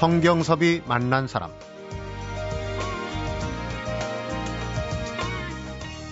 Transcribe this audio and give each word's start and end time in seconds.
성경섭이 0.00 0.80
만난 0.86 1.28
사람 1.28 1.50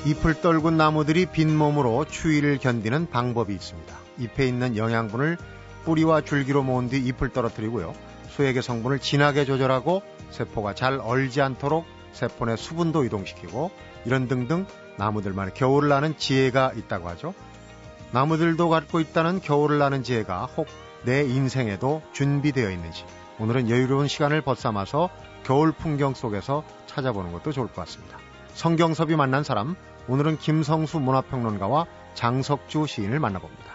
잎을 0.04 0.43
떨군 0.43 0.77
나무들이 0.77 1.25
빈 1.25 1.57
몸으로 1.57 2.04
추위를 2.04 2.59
견디는 2.59 3.09
방법이 3.09 3.54
있습니다. 3.54 3.96
잎에 4.18 4.46
있는 4.46 4.77
영양분을 4.77 5.39
뿌리와 5.86 6.21
줄기로 6.21 6.62
모은 6.62 6.90
뒤 6.90 6.98
잎을 6.98 7.30
떨어뜨리고요. 7.30 7.95
수액의 8.29 8.61
성분을 8.61 8.98
진하게 8.98 9.46
조절하고 9.46 10.02
세포가 10.32 10.75
잘 10.75 11.00
얼지 11.00 11.41
않도록 11.41 11.86
세포 12.12 12.45
내 12.45 12.57
수분도 12.57 13.05
이동시키고 13.05 13.70
이런 14.05 14.29
등등 14.29 14.66
나무들만의 14.98 15.55
겨울을 15.55 15.89
나는 15.89 16.14
지혜가 16.18 16.73
있다고 16.76 17.09
하죠. 17.09 17.32
나무들도 18.12 18.68
갖고 18.68 19.00
있다는 19.00 19.40
겨울을 19.40 19.79
나는 19.79 20.03
지혜가 20.03 20.45
혹 20.45 20.68
내 21.04 21.23
인생에도 21.23 22.03
준비되어 22.12 22.70
있는지 22.70 23.04
오늘은 23.40 23.70
여유로운 23.70 24.08
시간을 24.08 24.40
벗삼아서 24.42 25.10
겨울 25.44 25.72
풍경 25.72 26.14
속에서 26.14 26.64
찾아보는 26.86 27.32
것도 27.32 27.52
좋을 27.52 27.68
것 27.68 27.76
같습니다. 27.76 28.18
성경섭이 28.54 29.14
만난 29.16 29.44
사람 29.44 29.76
오늘은 30.08 30.38
김성수 30.38 30.98
문화평론가와 31.00 31.86
장석주 32.14 32.86
시인을 32.86 33.20
만나봅니다. 33.20 33.67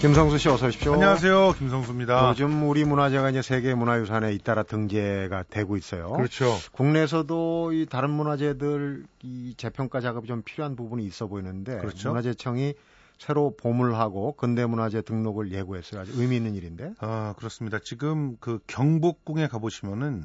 김성수 0.00 0.36
씨 0.36 0.48
어서 0.50 0.66
오십시오. 0.66 0.92
안녕하세요. 0.92 1.54
김성수입니다. 1.58 2.28
요즘 2.30 2.68
우리 2.68 2.84
문화재가 2.84 3.30
이제 3.30 3.40
세계 3.40 3.74
문화유산에 3.74 4.34
잇따라 4.34 4.62
등재가 4.62 5.44
되고 5.48 5.76
있어요. 5.78 6.12
그렇죠. 6.12 6.54
국내에서도 6.72 7.72
이 7.72 7.86
다른 7.86 8.10
문화재들 8.10 9.04
이 9.22 9.54
재평가 9.56 10.02
작업이 10.02 10.28
좀 10.28 10.42
필요한 10.42 10.76
부분이 10.76 11.02
있어 11.06 11.28
보이는데 11.28 11.78
그렇죠. 11.78 12.10
문화재청이 12.10 12.74
새로 13.18 13.56
보물하고 13.56 14.32
근대문화재 14.32 15.00
등록을 15.00 15.50
예고했어요. 15.52 16.02
아주 16.02 16.12
의미 16.20 16.36
있는 16.36 16.54
일인데. 16.54 16.92
아, 16.98 17.34
그렇습니다. 17.38 17.78
지금 17.82 18.36
그 18.38 18.58
경복궁에 18.66 19.48
가 19.48 19.58
보시면은 19.58 20.24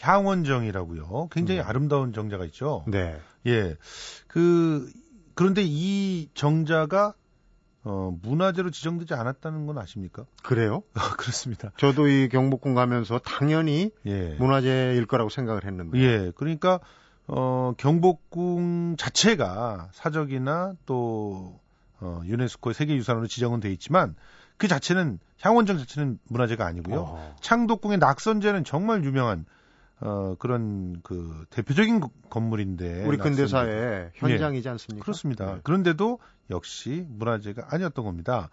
향원정이라고요. 0.00 1.28
굉장히 1.32 1.60
음. 1.60 1.66
아름다운 1.66 2.12
정자가 2.12 2.44
있죠. 2.46 2.84
네. 2.86 3.18
예. 3.46 3.76
그, 4.26 4.90
그런데 5.34 5.62
이 5.64 6.28
정자가 6.34 7.14
어, 7.82 8.16
문화재로 8.22 8.70
지정되지 8.70 9.14
않았다는 9.14 9.66
건 9.66 9.78
아십니까? 9.78 10.24
그래요? 10.42 10.82
아, 10.94 11.14
그렇습니다. 11.16 11.72
저도 11.78 12.08
이 12.08 12.28
경복궁 12.28 12.74
가면서 12.74 13.18
당연히 13.18 13.90
예. 14.06 14.34
문화재일 14.38 15.06
거라고 15.06 15.30
생각을 15.30 15.64
했는데. 15.64 15.98
예. 15.98 16.32
그러니까, 16.36 16.80
어, 17.26 17.72
경복궁 17.78 18.96
자체가 18.98 19.88
사적이나 19.92 20.74
또, 20.84 21.58
어, 22.00 22.20
유네스코의 22.26 22.74
세계유산으로 22.74 23.26
지정은 23.26 23.60
돼 23.60 23.70
있지만 23.72 24.14
그 24.56 24.68
자체는 24.68 25.18
향원정 25.40 25.78
자체는 25.78 26.18
문화재가 26.28 26.66
아니고요. 26.66 27.00
어. 27.00 27.36
창덕궁의 27.40 27.98
낙선제는 27.98 28.64
정말 28.64 29.04
유명한 29.04 29.46
어 30.00 30.34
그런 30.38 31.00
그 31.02 31.44
대표적인 31.50 32.00
거- 32.00 32.10
건물인데 32.30 33.04
우리. 33.06 33.18
근대사의 33.18 34.10
현장이지 34.14 34.68
않습니까? 34.68 35.04
그렇습니다. 35.04 35.54
네. 35.56 35.60
그런데도 35.62 36.18
역시 36.50 37.04
문화재가 37.08 37.66
아니었던 37.70 38.04
겁니다. 38.04 38.48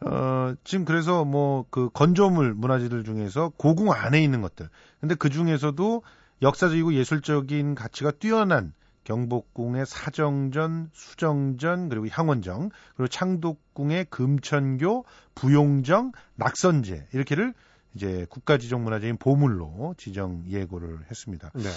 어 0.00 0.54
지금 0.64 0.84
그래서 0.84 1.24
뭐 1.24 1.66
그 1.70 1.88
건조물 1.92 2.54
문화재들 2.54 3.04
중에서 3.04 3.50
고궁 3.56 3.90
안에 3.92 4.22
있는 4.22 4.40
것들. 4.42 4.68
근데 5.00 5.14
그 5.14 5.30
중에서도 5.30 6.02
역사적이고 6.42 6.94
예술적인 6.94 7.74
가치가 7.74 8.10
뛰어난 8.10 8.72
경복궁의 9.04 9.84
사정전, 9.86 10.90
수정전, 10.94 11.88
그리고 11.88 12.06
향원정, 12.10 12.70
그리고 12.96 13.08
창덕궁의 13.08 14.06
금천교, 14.10 15.04
부용정, 15.34 16.12
낙선제 16.36 17.08
이렇게를 17.12 17.52
이제 17.94 18.26
국가지정문화재인 18.28 19.16
보물로 19.16 19.94
지정 19.96 20.44
예고를 20.48 21.06
했습니다. 21.10 21.50
네. 21.54 21.70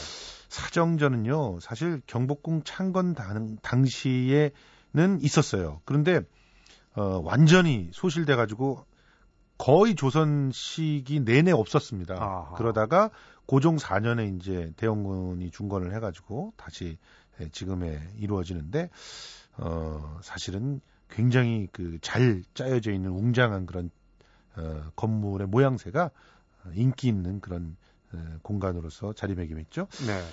사정전은요, 0.50 1.60
사실 1.60 2.02
경복궁 2.08 2.64
창건 2.64 3.14
당, 3.14 3.58
당시에는 3.62 4.52
있었어요. 5.22 5.82
그런데 5.86 6.22
어, 6.96 7.22
완전히 7.24 7.90
소실돼 7.94 8.36
가지고 8.36 8.86
거의 9.58 9.96
조선 9.96 10.52
시기 10.52 11.20
내내 11.20 11.52
없었습니다. 11.52 12.16
아하. 12.16 12.56
그러다가 12.56 13.12
고종 13.46 13.78
4년에 13.78 14.36
이제 14.38 14.74
대원군이 14.78 15.52
중건을 15.52 15.96
해가지고 15.96 16.54
다시 16.58 16.98
예, 17.40 17.50
지금에 17.50 18.02
이루어지는데 18.18 18.90
어, 19.58 20.20
사실은 20.24 20.82
굉장히 21.10 21.68
그 21.72 21.98
잘 22.02 22.44
짜여져 22.54 22.92
있는 22.92 23.12
웅장한 23.12 23.66
그런 23.66 23.90
어, 24.58 24.92
건물의 24.96 25.48
모양새가 25.48 26.12
인기 26.74 27.08
있는 27.08 27.40
그런 27.40 27.78
어, 28.14 28.18
공간으로서 28.42 29.14
자리매김했죠. 29.14 29.88
네. 30.08 30.24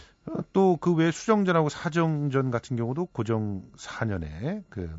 또 0.52 0.76
그 0.80 0.94
외에 0.94 1.10
수정전하고 1.10 1.68
사정전 1.68 2.50
같은 2.50 2.76
경우도 2.76 3.06
고종 3.06 3.70
4년에 3.76 4.64
그 4.68 4.90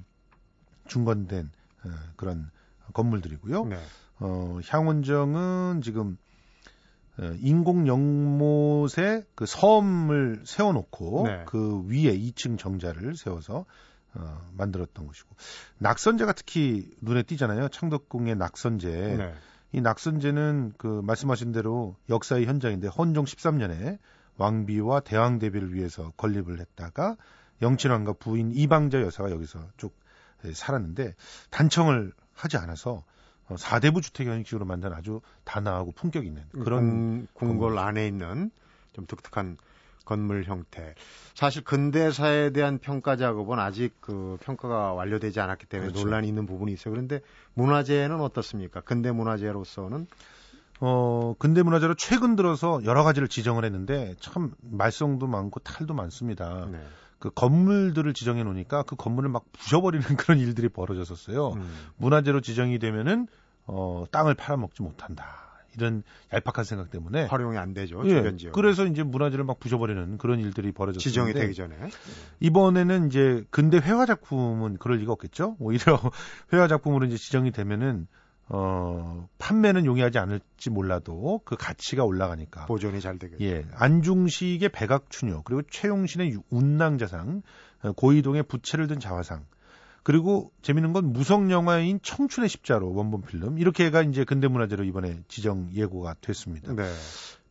중건된 0.87 1.49
어, 1.85 1.89
그런 2.15 2.49
건물들이고요. 2.93 3.65
네. 3.65 3.77
어, 4.19 4.59
향원정은 4.67 5.81
지금 5.81 6.17
어, 7.17 7.33
인공 7.39 7.87
연못에 7.87 9.23
그 9.35 9.45
섬을 9.45 10.43
세워놓고 10.45 11.23
네. 11.27 11.43
그 11.47 11.83
위에 11.87 12.17
2층 12.17 12.57
정자를 12.57 13.15
세워서 13.15 13.65
어, 14.15 14.41
만들었던 14.57 15.07
것이고 15.07 15.29
낙선제가 15.79 16.33
특히 16.33 16.89
눈에 17.01 17.23
띄잖아요. 17.23 17.69
창덕궁의 17.69 18.35
낙선제. 18.35 19.15
네. 19.17 19.33
이 19.71 19.81
낙선제는 19.81 20.73
그 20.77 21.01
말씀하신 21.03 21.51
대로 21.51 21.97
역사의 22.09 22.45
현장인데 22.45 22.87
헌종 22.87 23.25
13년에 23.25 23.99
왕비와 24.37 25.01
대왕 25.01 25.39
대비를 25.39 25.73
위해서 25.73 26.11
건립을 26.17 26.59
했다가 26.59 27.17
영친왕과 27.61 28.13
부인 28.13 28.51
이방자 28.51 29.01
여사가 29.01 29.31
여기서 29.31 29.59
쭉 29.77 29.93
예, 30.45 30.53
살았는데 30.53 31.15
단청을 31.49 32.13
하지 32.33 32.57
않아서 32.57 33.03
어, 33.47 33.55
4대부 33.55 34.01
주택 34.01 34.27
형식으로 34.27 34.65
만든 34.65 34.93
아주 34.93 35.21
단아하고 35.43 35.91
품격 35.91 36.25
있는 36.25 36.43
그런 36.51 37.27
궁, 37.33 37.57
궁궐 37.57 37.77
안에 37.77 38.07
있는 38.07 38.51
좀 38.93 39.05
독특한 39.05 39.57
건물 40.05 40.43
형태. 40.43 40.95
사실 41.33 41.63
근대사에 41.63 42.51
대한 42.51 42.77
평가 42.77 43.17
작업은 43.17 43.59
아직 43.59 43.93
그 43.99 44.37
평가가 44.41 44.93
완료되지 44.93 45.39
않았기 45.39 45.65
때문에 45.65 45.89
그렇죠. 45.89 46.05
논란이 46.05 46.27
있는 46.27 46.45
부분이 46.45 46.71
있어요. 46.71 46.93
그런데 46.93 47.21
문화재는 47.55 48.21
어떻습니까? 48.21 48.81
근대 48.81 49.11
문화재로서는 49.11 50.07
어 50.81 51.35
근대 51.39 51.63
문화재로 51.63 51.95
최근 51.95 52.35
들어서 52.35 52.81
여러 52.85 53.03
가지를 53.03 53.27
지정을 53.27 53.65
했는데 53.65 54.15
참 54.19 54.53
말썽도 54.61 55.27
많고 55.27 55.59
탈도 55.61 55.93
많습니다. 55.93 56.67
네. 56.71 56.79
그 57.19 57.29
건물들을 57.31 58.13
지정해 58.13 58.43
놓으니까 58.43 58.83
그 58.83 58.95
건물을 58.95 59.29
막 59.29 59.45
부셔버리는 59.53 60.05
그런 60.17 60.37
일들이 60.37 60.69
벌어졌었어요. 60.69 61.53
음. 61.53 61.87
문화재로 61.97 62.41
지정이 62.41 62.79
되면은 62.79 63.27
어 63.67 64.05
땅을 64.11 64.35
팔아먹지 64.35 64.83
못한다. 64.83 65.44
이런 65.75 66.03
얄팍한 66.33 66.63
생각 66.63 66.89
때문에 66.89 67.25
활용이 67.25 67.57
안 67.57 67.73
되죠. 67.73 68.01
예, 68.05 68.09
주변 68.09 68.37
지역. 68.37 68.53
그래서 68.53 68.85
이제 68.85 69.03
문화재를 69.03 69.45
막 69.45 69.59
부셔버리는 69.59 70.17
그런 70.17 70.39
일들이 70.39 70.71
벌어졌는데 70.71 71.03
지정이 71.03 71.33
되기 71.33 71.53
전에. 71.53 71.75
이번에는 72.39 73.07
이제 73.07 73.43
근대 73.49 73.77
회화 73.77 74.05
작품은 74.05 74.77
그럴 74.77 74.97
리가 74.97 75.11
없겠죠. 75.13 75.57
오히려 75.59 75.99
회화 76.53 76.67
작품으로 76.67 77.05
이제 77.05 77.17
지정이 77.17 77.51
되면은 77.51 78.07
어 78.47 79.27
판매는 79.39 79.85
용이하지 79.85 80.19
않을지 80.19 80.69
몰라도 80.69 81.41
그 81.45 81.55
가치가 81.55 82.03
올라가니까. 82.03 82.67
보존이 82.67 83.01
잘 83.01 83.17
되겠죠. 83.17 83.43
예, 83.43 83.65
안중식의 83.73 84.69
백악추녀 84.69 85.41
그리고 85.43 85.63
최용신의 85.69 86.37
운낭자상, 86.49 87.41
어, 87.83 87.91
고이동의 87.93 88.43
부채를 88.43 88.87
든 88.87 88.99
자화상. 88.99 89.45
그리고 90.05 90.51
재밌는 90.61 90.93
건 90.93 91.11
무성 91.13 91.49
영화인 91.51 91.99
청춘의 92.03 92.47
십자로 92.47 92.93
원본 92.93 93.23
필름 93.23 93.57
이렇게가 93.57 94.03
이제 94.03 94.23
근대 94.23 94.47
문화재로 94.47 94.83
이번에 94.83 95.23
지정 95.27 95.67
예고가 95.73 96.13
됐습니다. 96.21 96.73
네. 96.75 96.83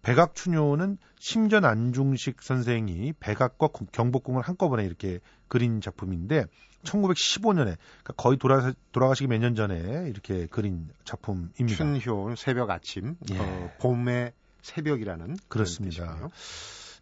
백악추녀는 0.03 0.99
심전 1.19 1.65
안중식 1.65 2.41
선생이 2.43 3.15
백악과 3.19 3.67
구- 3.69 3.87
경복궁을 3.87 4.43
한꺼번에 4.43 4.85
이렇게 4.85 5.19
그린 5.49 5.81
작품인데 5.81 6.45
1915년에 6.85 7.77
그러니까 8.05 8.13
거의 8.17 8.37
돌아, 8.37 8.73
돌아가시기 8.93 9.27
몇 9.27 9.39
년 9.41 9.57
전에 9.57 10.09
이렇게 10.09 10.47
그린 10.47 10.89
작품입니다. 11.05 11.75
춘효 11.77 12.37
새벽 12.37 12.71
아침, 12.71 13.17
예. 13.33 13.39
어, 13.39 13.71
봄의 13.81 14.33
새벽이라는 14.63 15.39
그렇습니다. 15.49 16.29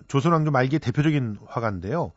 조선왕조 0.08 0.50
말기의 0.50 0.80
대표적인 0.80 1.38
화가인데요. 1.46 2.12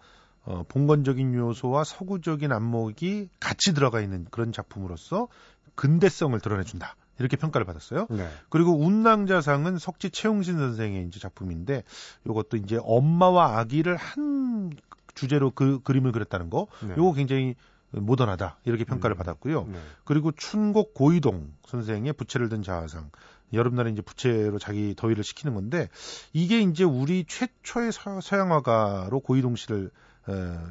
어, 0.45 0.63
봉건적인 0.67 1.33
요소와 1.33 1.83
서구적인 1.83 2.51
안목이 2.51 3.29
같이 3.39 3.73
들어가 3.73 4.01
있는 4.01 4.25
그런 4.31 4.51
작품으로서 4.51 5.27
근대성을 5.75 6.39
드러내준다. 6.39 6.95
이렇게 7.19 7.37
평가를 7.37 7.65
받았어요. 7.65 8.07
네. 8.09 8.29
그리고 8.49 8.77
운낭자상은 8.77 9.77
석지 9.77 10.09
최용신 10.09 10.57
선생의 10.57 11.07
이제 11.07 11.19
작품인데 11.19 11.83
이것도 12.25 12.57
이제 12.57 12.77
엄마와 12.81 13.57
아기를 13.59 13.95
한 13.95 14.71
주제로 15.13 15.49
그 15.49 15.79
그림을 15.81 16.11
그렸다는 16.11 16.49
거. 16.49 16.67
네. 16.81 16.93
요거 16.97 17.13
굉장히 17.13 17.55
모던하다 17.91 18.57
이렇게 18.65 18.83
평가를 18.83 19.15
음. 19.15 19.17
받았고요. 19.17 19.65
네. 19.65 19.79
그리고 20.03 20.31
춘곡 20.33 20.93
고이동 20.93 21.53
선생의 21.67 22.13
부채를 22.13 22.49
든 22.49 22.63
자화상 22.63 23.09
여름날에 23.53 23.91
이제 23.91 24.01
부채로 24.01 24.59
자기 24.59 24.93
더위를 24.95 25.23
식히는 25.23 25.55
건데 25.55 25.87
이게 26.33 26.59
이제 26.61 26.83
우리 26.83 27.25
최초의 27.25 27.93
서, 27.93 28.19
서양 28.21 28.51
화가로 28.51 29.21
고이동 29.21 29.55
씨를 29.55 29.85
에, 29.85 29.89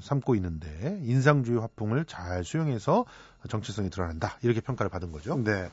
삼고 0.01 0.35
있는데 0.37 1.01
인상주의 1.05 1.61
화풍을 1.61 2.05
잘 2.07 2.45
수용해서 2.45 3.05
정체성이 3.49 3.91
드러난다 3.91 4.39
이렇게 4.43 4.61
평가를 4.61 4.91
받은 4.91 5.13
거죠. 5.13 5.37
네. 5.37 5.71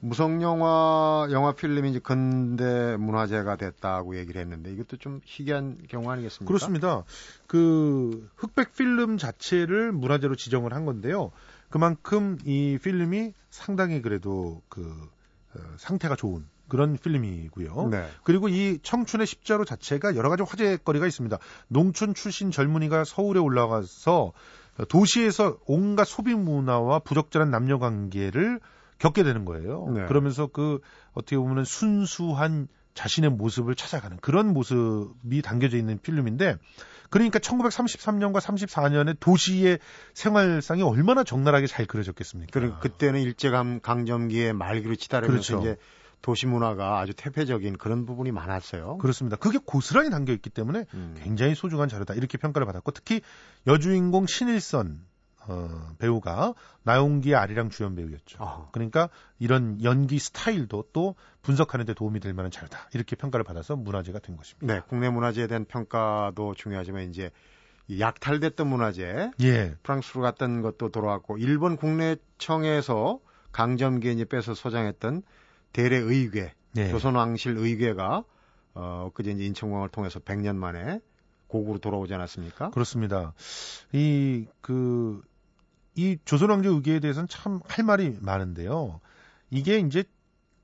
무성 0.00 0.42
영화 0.42 1.26
영화 1.30 1.52
필름이 1.52 1.90
이제 1.90 1.98
근대 1.98 2.96
문화재가 2.98 3.56
됐다고 3.56 4.18
얘기를 4.18 4.40
했는데 4.40 4.70
이것도 4.72 4.98
좀 4.98 5.20
희귀한 5.24 5.78
경우 5.88 6.10
아니겠습니까? 6.10 6.46
그렇습니다. 6.46 7.04
그 7.46 8.28
흑백 8.36 8.74
필름 8.74 9.16
자체를 9.16 9.92
문화재로 9.92 10.36
지정을 10.36 10.74
한 10.74 10.84
건데요. 10.84 11.32
그만큼 11.70 12.38
이 12.44 12.78
필름이 12.82 13.32
상당히 13.50 14.02
그래도 14.02 14.60
그 14.68 14.82
어, 15.54 15.60
상태가 15.78 16.16
좋은 16.16 16.46
그런 16.68 16.96
필름이고요. 16.96 17.88
네. 17.90 18.08
그리고 18.22 18.48
이 18.48 18.78
청춘의 18.82 19.26
십자로 19.26 19.64
자체가 19.64 20.16
여러 20.16 20.28
가지 20.28 20.42
화제거리가 20.42 21.06
있습니다. 21.06 21.38
농촌 21.68 22.14
출신 22.14 22.50
젊은이가 22.50 23.04
서울에 23.04 23.40
올라가서 23.40 24.32
도시에서 24.88 25.58
온갖 25.66 26.04
소비 26.04 26.34
문화와 26.34 27.00
부적절한 27.00 27.50
남녀 27.50 27.78
관계를 27.78 28.60
겪게 28.98 29.22
되는 29.22 29.44
거예요. 29.44 29.88
네. 29.94 30.06
그러면서 30.06 30.46
그 30.46 30.80
어떻게 31.12 31.36
보면 31.36 31.64
순수한 31.64 32.68
자신의 32.94 33.30
모습을 33.30 33.74
찾아가는 33.74 34.16
그런 34.18 34.52
모습이 34.52 35.42
담겨져 35.42 35.76
있는 35.76 35.98
필름인데 35.98 36.56
그러니까 37.10 37.38
1933년과 37.38 38.40
34년에 38.40 39.16
도시의 39.20 39.78
생활상이 40.14 40.82
얼마나 40.82 41.22
적나라하게 41.22 41.66
잘 41.66 41.86
그려졌겠습니까? 41.86 42.50
그리고 42.52 42.78
그때는 42.80 43.20
일제감 43.20 43.80
강점기의 43.80 44.52
말기로 44.52 44.96
치달으면서 44.96 45.58
그렇죠. 45.58 45.60
이제 45.60 45.80
도시 46.24 46.46
문화가 46.46 47.00
아주 47.00 47.12
퇴폐적인 47.12 47.76
그런 47.76 48.06
부분이 48.06 48.32
많았어요. 48.32 48.96
그렇습니다. 48.96 49.36
그게 49.36 49.58
고스란히 49.62 50.08
담겨 50.08 50.32
있기 50.32 50.48
때문에 50.48 50.86
음. 50.94 51.14
굉장히 51.22 51.54
소중한 51.54 51.90
자료다 51.90 52.14
이렇게 52.14 52.38
평가를 52.38 52.64
받았고 52.64 52.92
특히 52.92 53.20
여주인공 53.66 54.26
신일선 54.26 55.04
어, 55.46 55.92
배우가 55.98 56.54
나용기의 56.84 57.34
아리랑 57.34 57.68
주연 57.68 57.94
배우였죠. 57.94 58.42
아. 58.42 58.68
그러니까 58.72 59.10
이런 59.38 59.84
연기 59.84 60.18
스타일도 60.18 60.84
또 60.94 61.14
분석하는 61.42 61.84
데 61.84 61.92
도움이 61.92 62.20
될 62.20 62.32
만한 62.32 62.50
자료다 62.50 62.88
이렇게 62.94 63.16
평가를 63.16 63.44
받아서 63.44 63.76
문화재가 63.76 64.20
된 64.20 64.38
것입니다. 64.38 64.74
네, 64.74 64.80
국내 64.88 65.10
문화재에 65.10 65.46
대한 65.46 65.66
평가도 65.66 66.54
중요하지만 66.54 67.10
이제 67.10 67.32
이 67.86 68.00
약탈됐던 68.00 68.66
문화재 68.66 69.30
예, 69.42 69.74
프랑스로 69.82 70.22
갔던 70.22 70.62
것도 70.62 70.88
돌아왔고 70.88 71.36
일본 71.36 71.76
국내청에서 71.76 73.20
강점기에 73.52 74.12
이제 74.12 74.24
빼서 74.24 74.54
소장했던 74.54 75.22
대례 75.74 75.98
의궤 75.98 76.52
네. 76.72 76.88
조선왕실 76.88 77.58
의궤가 77.58 78.24
어 78.74 79.10
그제 79.12 79.32
이제 79.32 79.44
인천공항을 79.44 79.90
통해서 79.90 80.18
100년 80.20 80.56
만에 80.56 81.00
고구로 81.48 81.78
돌아오지 81.78 82.14
않았습니까? 82.14 82.70
그렇습니다. 82.70 83.32
이, 83.92 84.46
그, 84.60 85.22
이 85.94 86.16
조선왕조 86.24 86.72
의궤에 86.74 86.98
대해서는 87.00 87.28
참 87.28 87.60
할 87.68 87.84
말이 87.84 88.16
많은데요. 88.20 89.00
이게 89.50 89.78
이제 89.78 90.02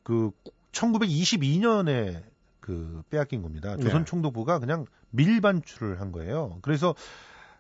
그 0.03 0.33
1922년에 0.73 2.23
그 2.61 3.03
빼앗긴 3.11 3.43
겁니다. 3.43 3.77
네. 3.77 3.83
조선 3.85 4.05
총독부가 4.05 4.59
그냥 4.59 4.87
밀반출을 5.11 6.01
한 6.01 6.11
거예요. 6.13 6.59
그래서 6.63 6.95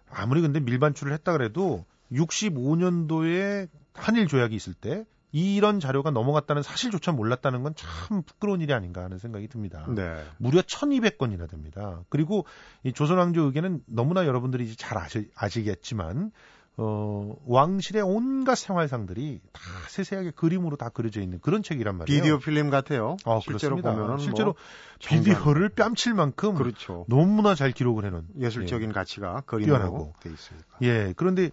아무리 0.08 0.41
근데 0.41 0.58
밀반출을 0.61 1.12
했다 1.12 1.32
그래도 1.32 1.85
65년도에 2.12 3.69
한일 3.94 4.26
조약이 4.26 4.55
있을 4.56 4.75
때 4.75 5.05
이런 5.32 5.79
자료가 5.81 6.11
넘어갔다는 6.11 6.62
사실조차 6.62 7.12
몰랐다는 7.12 7.62
건 7.62 7.75
참 7.77 8.23
부끄러운 8.23 8.61
일이 8.61 8.73
아닌가 8.73 9.05
하는 9.05 9.19
생각이 9.19 9.47
듭니다. 9.49 9.87
네. 9.88 10.23
무려 10.38 10.61
1200건이나 10.61 11.49
됩니다. 11.49 12.00
그리고 12.09 12.44
이 12.82 12.93
조선왕조 12.93 13.43
의궤는 13.43 13.82
너무나 13.87 14.27
여러분들이 14.27 14.65
이제 14.65 14.75
잘 14.77 14.99
아시, 14.99 15.31
아시겠지만 15.37 16.32
어, 16.77 17.35
왕실의 17.47 18.03
온갖 18.03 18.55
생활상들이 18.55 19.41
다 19.53 19.61
세세하게 19.88 20.31
그림으로 20.32 20.77
다 20.77 20.88
그려져 20.88 21.21
있는 21.21 21.38
그런 21.41 21.62
책이란 21.62 21.97
말이에요. 21.99 22.23
비디오 22.23 22.38
필름 22.38 22.71
같아요. 22.71 23.17
어, 23.25 23.41
실제로 23.43 23.77
그렇습니다. 23.77 23.93
보면은 23.93 24.19
실제로 24.19 24.55
뭐 24.55 24.55
비디오를 24.99 25.69
뺨칠 25.71 26.15
만큼 26.15 26.55
그렇죠. 26.55 27.05
너무나 27.09 27.55
잘 27.55 27.73
기록을 27.73 28.05
해놓은 28.06 28.25
예술적인 28.38 28.93
가치가 28.93 29.43
그림으로 29.43 29.77
뛰어나고. 29.77 30.15
돼 30.21 30.31
있으니까. 30.31 30.79
예, 30.82 31.12
그런데 31.17 31.50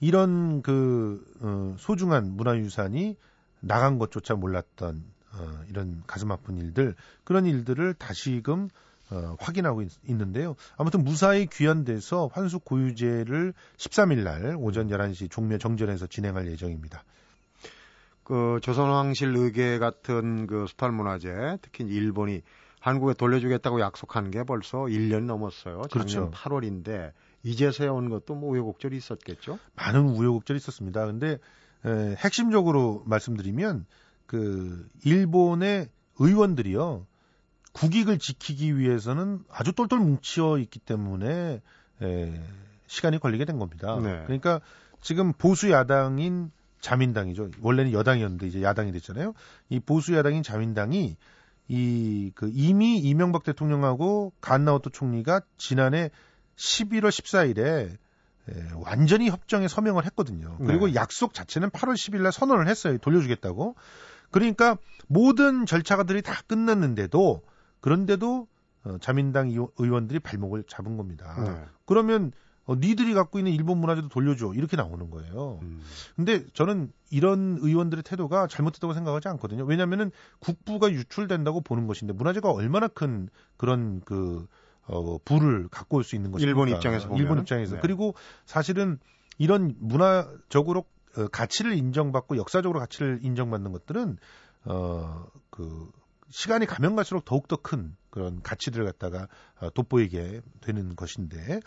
이런 0.00 0.62
그 0.62 1.24
어, 1.40 1.76
소중한 1.78 2.36
문화유산이 2.36 3.16
나간 3.60 3.98
것조차 3.98 4.34
몰랐던 4.34 5.04
어, 5.34 5.60
이런 5.68 6.02
가슴 6.06 6.32
아픈 6.32 6.56
일들 6.56 6.94
그런 7.24 7.46
일들을 7.46 7.94
다시금 7.94 8.68
어, 9.10 9.36
확인하고 9.38 9.82
있, 9.82 9.90
는데요 10.04 10.56
아무튼 10.76 11.04
무사히 11.04 11.46
귀환돼서 11.46 12.30
환수 12.32 12.60
고유제를 12.60 13.52
13일 13.76 14.22
날 14.22 14.56
오전 14.58 14.88
11시 14.88 15.30
종묘 15.30 15.58
정전에서 15.58 16.06
진행할 16.06 16.46
예정입니다. 16.46 17.04
그 18.24 18.60
조선왕실 18.62 19.34
의궤 19.36 19.78
같은 19.80 20.46
그 20.46 20.66
수탈 20.68 20.92
문화재, 20.92 21.58
특히 21.62 21.84
일본이 21.84 22.42
한국에 22.78 23.14
돌려주겠다고 23.14 23.80
약속한 23.80 24.30
게 24.30 24.44
벌써 24.44 24.78
1년 24.84 25.24
넘었어요. 25.24 25.82
작년 25.90 25.90
그렇죠. 25.90 26.30
8월인데 26.30 27.12
이제서야 27.42 27.90
온 27.90 28.10
것도 28.10 28.34
뭐 28.34 28.50
우여곡절이 28.50 28.96
있었겠죠. 28.96 29.58
많은 29.76 30.10
우여곡절이 30.10 30.58
있었습니다. 30.58 31.06
근데 31.06 31.38
에, 31.84 32.14
핵심적으로 32.18 33.02
말씀드리면 33.06 33.86
그 34.26 34.86
일본의 35.04 35.88
의원들이요 36.18 37.06
국익을 37.72 38.18
지키기 38.18 38.78
위해서는 38.78 39.40
아주 39.50 39.72
똘똘 39.72 39.98
뭉쳐 39.98 40.58
있기 40.58 40.78
때문에 40.80 41.62
에, 42.02 42.42
시간이 42.86 43.18
걸리게 43.18 43.44
된 43.44 43.58
겁니다. 43.58 43.98
네. 44.00 44.22
그러니까 44.24 44.60
지금 45.00 45.32
보수 45.32 45.70
야당인 45.70 46.50
자민당이죠. 46.80 47.50
원래는 47.60 47.92
여당이었는데 47.92 48.46
이제 48.46 48.62
야당이 48.62 48.92
됐잖아요. 48.92 49.34
이 49.68 49.80
보수 49.80 50.14
야당인 50.14 50.42
자민당이 50.42 51.16
이 51.68 52.32
그 52.34 52.50
이미 52.54 52.98
이명박 52.98 53.44
대통령하고 53.44 54.32
간나오토 54.40 54.90
총리가 54.90 55.42
지난해 55.56 56.10
11월 56.60 57.08
14일에 57.08 57.90
에, 58.48 58.52
완전히 58.84 59.28
협정에 59.30 59.66
서명을 59.68 60.04
했거든요. 60.06 60.56
그리고 60.66 60.86
네. 60.86 60.94
약속 60.94 61.34
자체는 61.34 61.70
8월 61.70 61.94
10일 61.94 62.20
날 62.22 62.32
선언을 62.32 62.68
했어요. 62.68 62.98
돌려주겠다고. 62.98 63.74
그러니까 64.30 64.76
모든 65.08 65.66
절차가들이 65.66 66.22
다 66.22 66.34
끝났는데도 66.46 67.42
그런데도 67.80 68.46
어, 68.84 68.96
자민당 69.00 69.48
의원- 69.48 69.68
의원들이 69.78 70.20
발목을 70.20 70.64
잡은 70.68 70.96
겁니다. 70.96 71.36
네. 71.44 71.64
그러면 71.86 72.32
어, 72.66 72.76
니들이 72.76 73.14
갖고 73.14 73.38
있는 73.38 73.52
일본 73.52 73.78
문화재도 73.78 74.08
돌려줘 74.08 74.52
이렇게 74.54 74.76
나오는 74.76 75.10
거예요. 75.10 75.58
음. 75.62 75.80
근데 76.16 76.44
저는 76.54 76.92
이런 77.10 77.58
의원들의 77.60 78.04
태도가 78.04 78.46
잘못됐다고 78.46 78.94
생각하지 78.94 79.28
않거든요. 79.28 79.64
왜냐하면은 79.64 80.10
국부가 80.38 80.90
유출된다고 80.90 81.62
보는 81.62 81.86
것인데 81.86 82.14
문화재가 82.14 82.50
얼마나 82.50 82.86
큰 82.88 83.28
그런 83.56 84.00
그 84.04 84.46
어, 84.86 85.18
부를 85.24 85.68
갖고 85.68 85.98
올 85.98 86.04
수 86.04 86.16
있는 86.16 86.30
것입니까? 86.30 86.48
일본 86.50 86.68
입장에서 86.68 87.08
보면은. 87.08 87.22
일본 87.24 87.38
입장에서. 87.40 87.76
네. 87.76 87.80
그리고 87.80 88.14
사실은 88.44 88.98
이런 89.38 89.74
문화적으로 89.78 90.84
어, 91.16 91.28
가치를 91.28 91.74
인정받고 91.74 92.36
역사적으로 92.36 92.78
가치를 92.80 93.20
인정받는 93.22 93.72
것들은 93.72 94.18
어, 94.64 95.26
그 95.50 95.90
시간이 96.30 96.66
가면 96.66 96.94
갈수록 96.96 97.24
더욱더 97.24 97.56
큰 97.56 97.96
그런 98.10 98.42
가치들을 98.42 98.84
갖다가 98.84 99.26
어, 99.60 99.70
돋보이게 99.70 100.40
되는 100.60 100.94
것인데 100.96 101.60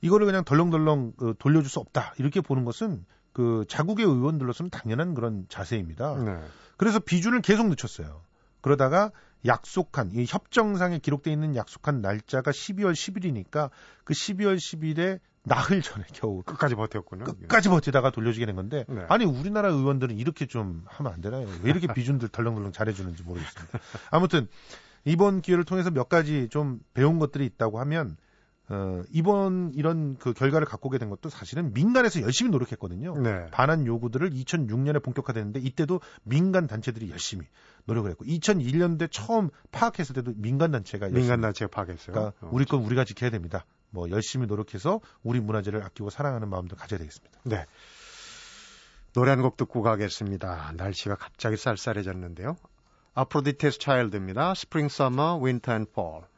이거를 0.00 0.26
그냥 0.26 0.44
덜렁덜렁 0.44 1.12
어, 1.20 1.32
돌려줄 1.38 1.68
수 1.70 1.78
없다 1.80 2.14
이렇게 2.18 2.40
보는 2.40 2.64
것은 2.64 3.04
그 3.32 3.64
자국의 3.68 4.04
의원들로서는 4.06 4.70
당연한 4.70 5.14
그런 5.14 5.46
자세입니다. 5.48 6.16
네. 6.24 6.40
그래서 6.76 6.98
비준을 6.98 7.42
계속 7.42 7.68
늦췄어요. 7.68 8.22
그러다가 8.60 9.12
약속한 9.46 10.10
이 10.12 10.24
협정상에 10.28 10.98
기록돼 10.98 11.30
있는 11.32 11.56
약속한 11.56 12.00
날짜가 12.00 12.50
12월 12.50 12.92
10일이니까 12.92 13.70
그 14.04 14.14
12월 14.14 14.56
10일에 14.56 15.20
나흘 15.44 15.80
전에 15.80 16.04
겨우 16.12 16.42
끝까지 16.42 16.74
버텼군요. 16.74 17.24
끝까지 17.24 17.68
버티다가 17.68 18.10
돌려주게 18.10 18.46
된 18.46 18.54
건데 18.56 18.84
네. 18.88 19.04
아니 19.08 19.24
우리나라 19.24 19.68
의원들은 19.68 20.18
이렇게 20.18 20.46
좀 20.46 20.84
하면 20.86 21.12
안 21.12 21.20
되나요? 21.20 21.46
왜 21.62 21.70
이렇게 21.70 21.92
비준들 21.92 22.28
덜렁덜렁 22.28 22.72
잘해주는지 22.72 23.22
모르겠습니다. 23.22 23.78
아무튼 24.10 24.48
이번 25.04 25.40
기회를 25.40 25.64
통해서 25.64 25.90
몇 25.90 26.08
가지 26.08 26.48
좀 26.50 26.80
배운 26.92 27.18
것들이 27.18 27.46
있다고 27.46 27.80
하면 27.80 28.16
어, 28.70 29.02
이번 29.12 29.72
이런 29.74 30.16
그 30.18 30.32
결과를 30.34 30.66
갖고 30.66 30.88
오게 30.88 30.98
된 30.98 31.08
것도 31.08 31.30
사실은 31.30 31.72
민간에서 31.72 32.20
열심히 32.20 32.50
노력했거든요. 32.50 33.16
네. 33.18 33.46
반환 33.50 33.86
요구들을 33.86 34.30
2006년에 34.30 35.02
본격화됐는데 35.02 35.60
이때도 35.60 36.00
민간 36.22 36.66
단체들이 36.66 37.10
열심히 37.10 37.46
노력을 37.86 38.10
했고 38.10 38.24
2001년대 38.26 39.08
처음 39.10 39.48
파악했을 39.72 40.14
때도 40.14 40.32
민간 40.36 40.70
단체가 40.70 41.08
민간 41.08 41.40
단체가 41.40 41.70
파악했어요. 41.70 42.14
그러니까 42.14 42.46
어. 42.46 42.50
우리 42.52 42.64
건 42.66 42.82
우리가 42.82 43.04
지켜야 43.04 43.30
됩니다. 43.30 43.64
뭐 43.90 44.10
열심히 44.10 44.46
노력해서 44.46 45.00
우리 45.22 45.40
문화재를 45.40 45.82
아끼고 45.82 46.10
사랑하는 46.10 46.48
마음도 46.50 46.76
가져야 46.76 46.98
되겠습니다. 46.98 47.40
네. 47.44 47.64
노래 49.14 49.30
한 49.30 49.40
곡 49.40 49.56
듣고 49.56 49.80
가겠습니다. 49.82 50.72
날씨가 50.76 51.16
갑자기 51.16 51.56
쌀쌀해졌는데요. 51.56 52.56
아프로디테스 53.14 53.78
차일드입니다. 53.78 54.52
Spring, 54.52 54.92
Summer, 54.92 55.42
Winter 55.42 55.74
and 55.74 55.90
Fall. 55.90 56.22
네. 56.22 56.28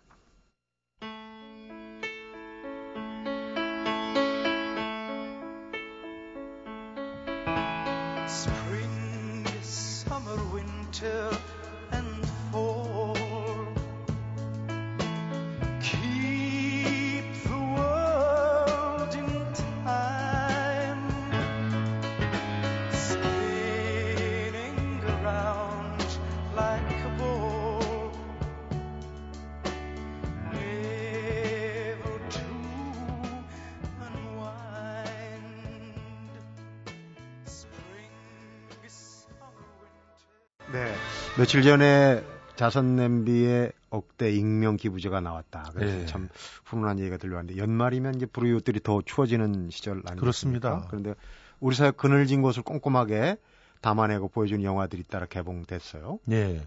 며칠 41.41 41.63
전에 41.63 42.23
자선 42.55 42.97
냄비에 42.97 43.73
억대 43.89 44.31
익명 44.31 44.77
기부제가 44.77 45.23
나왔다. 45.23 45.71
그래서 45.73 45.97
네. 45.97 46.05
참 46.05 46.29
훈훈한 46.67 46.99
얘기가 46.99 47.17
들려왔는데 47.17 47.59
연말이면 47.59 48.17
이제 48.17 48.27
불우이웃들이 48.27 48.81
더 48.83 49.01
추워지는 49.01 49.71
시절 49.71 50.03
아니겠습니까? 50.05 50.21
그렇습니다. 50.21 50.87
그런데 50.89 51.15
우리 51.59 51.75
사회 51.75 51.93
그늘진 51.93 52.43
곳을 52.43 52.63
꼼꼼하게 52.63 53.39
담아내고 53.81 54.29
보여준 54.29 54.63
영화들이 54.63 55.05
따라 55.05 55.25
개봉됐어요. 55.25 56.19
네. 56.27 56.61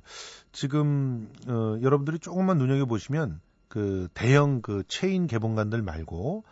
지금 0.52 1.30
어, 1.48 1.78
여러분들이 1.84 2.18
조금만 2.18 2.58
눈여겨 2.58 2.86
보시면 2.86 3.42
그 3.68 4.08
대형 4.16 4.64
그 4.64 4.82
체인 4.88 5.28
개봉관들 5.28 5.84
말고 5.84 6.46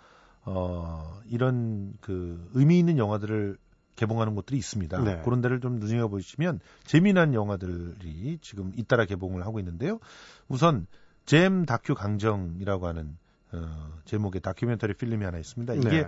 어, 0.43 1.19
이런 1.25 1.93
그 2.01 2.47
의미 2.53 2.77
있는 2.77 2.99
영화들을 2.99 3.57
개봉하는 4.01 4.33
곳들이 4.33 4.57
있습니다. 4.57 5.03
네. 5.03 5.21
그런 5.23 5.41
데를 5.41 5.61
좀 5.61 5.79
눈여겨 5.79 6.07
보시면 6.07 6.59
재미난 6.85 7.35
영화들이 7.35 8.39
지금 8.41 8.71
잇따라 8.75 9.05
개봉을 9.05 9.45
하고 9.45 9.59
있는데요. 9.59 9.99
우선 10.47 10.87
잼 11.27 11.65
다큐 11.67 11.93
강정이라고 11.93 12.87
하는 12.87 13.15
어, 13.51 13.99
제목의 14.05 14.41
다큐멘터리 14.41 14.95
필름이 14.95 15.23
하나 15.23 15.37
있습니다. 15.37 15.75
이게 15.75 15.89
네. 15.89 16.07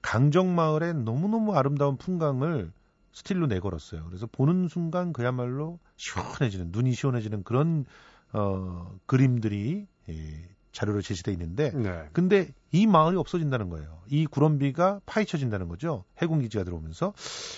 강정 0.00 0.54
마을의 0.54 0.94
너무너무 0.94 1.54
아름다운 1.54 1.98
풍광을 1.98 2.72
스틸로 3.12 3.46
내걸었어요. 3.46 4.04
그래서 4.06 4.26
보는 4.26 4.68
순간 4.68 5.12
그야말로 5.12 5.78
시원해지는 5.96 6.68
눈이 6.70 6.94
시원해지는 6.94 7.42
그런 7.42 7.84
어, 8.32 8.90
그림들이 9.04 9.86
예, 10.08 10.48
자료로 10.74 11.00
제시돼 11.00 11.32
있는데 11.32 11.70
네. 11.70 12.08
근데 12.12 12.48
이 12.72 12.86
마을이 12.86 13.16
없어진다는 13.16 13.70
거예요. 13.70 14.02
이 14.08 14.26
구럼비가 14.26 15.00
파헤쳐진다는 15.06 15.68
거죠. 15.68 16.04
해군 16.18 16.42
기지가 16.42 16.64
들어오면서 16.64 17.14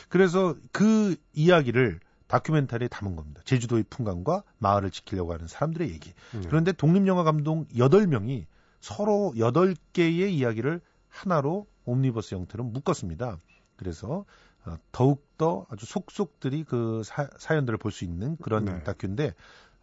그래서 0.08 0.54
그 0.70 1.16
이야기를 1.32 1.98
다큐멘터리에 2.28 2.88
담은 2.88 3.16
겁니다. 3.16 3.40
제주도의 3.44 3.84
풍광과 3.88 4.42
마을을 4.58 4.90
지키려고 4.90 5.32
하는 5.32 5.46
사람들의 5.46 5.90
얘기. 5.90 6.12
네. 6.32 6.42
그런데 6.46 6.72
독립영화 6.72 7.24
감독 7.24 7.68
8명이 7.68 8.44
서로 8.80 9.32
8개의 9.36 10.30
이야기를 10.30 10.80
하나로 11.08 11.66
옴니버스 11.86 12.34
형태로 12.34 12.64
묶었습니다. 12.64 13.38
그래서 13.76 14.24
어, 14.66 14.76
더욱더 14.92 15.66
아주 15.70 15.86
속속들이 15.86 16.64
그 16.64 17.02
사, 17.04 17.28
연들을 17.54 17.78
볼 17.78 17.92
수 17.92 18.04
있는 18.04 18.36
그런 18.42 18.66
네. 18.66 18.82
다큐인데 18.82 19.34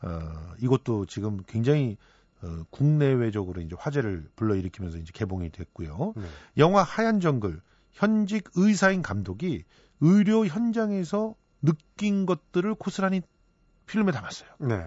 어, 0.04 0.54
이것도 0.62 1.06
지금 1.08 1.42
굉장히 1.48 1.98
어, 2.44 2.64
국내외적으로 2.70 3.62
이제 3.62 3.76
화제를 3.80 4.30
불러일으키면서 4.36 4.98
이제 4.98 5.12
개봉이 5.14 5.52
됐고요. 5.52 6.14
네. 6.16 6.24
영화 6.58 6.84
하얀 6.84 7.20
정글 7.20 7.62
현직 7.92 8.50
의사인 8.56 9.02
감독이 9.02 9.64
의료 10.02 10.46
현장에서 10.46 11.36
느낀 11.62 12.26
것들을 12.26 12.76
고스란히 12.76 13.22
필름에 13.86 14.12
담았어요. 14.12 14.50
네. 14.60 14.86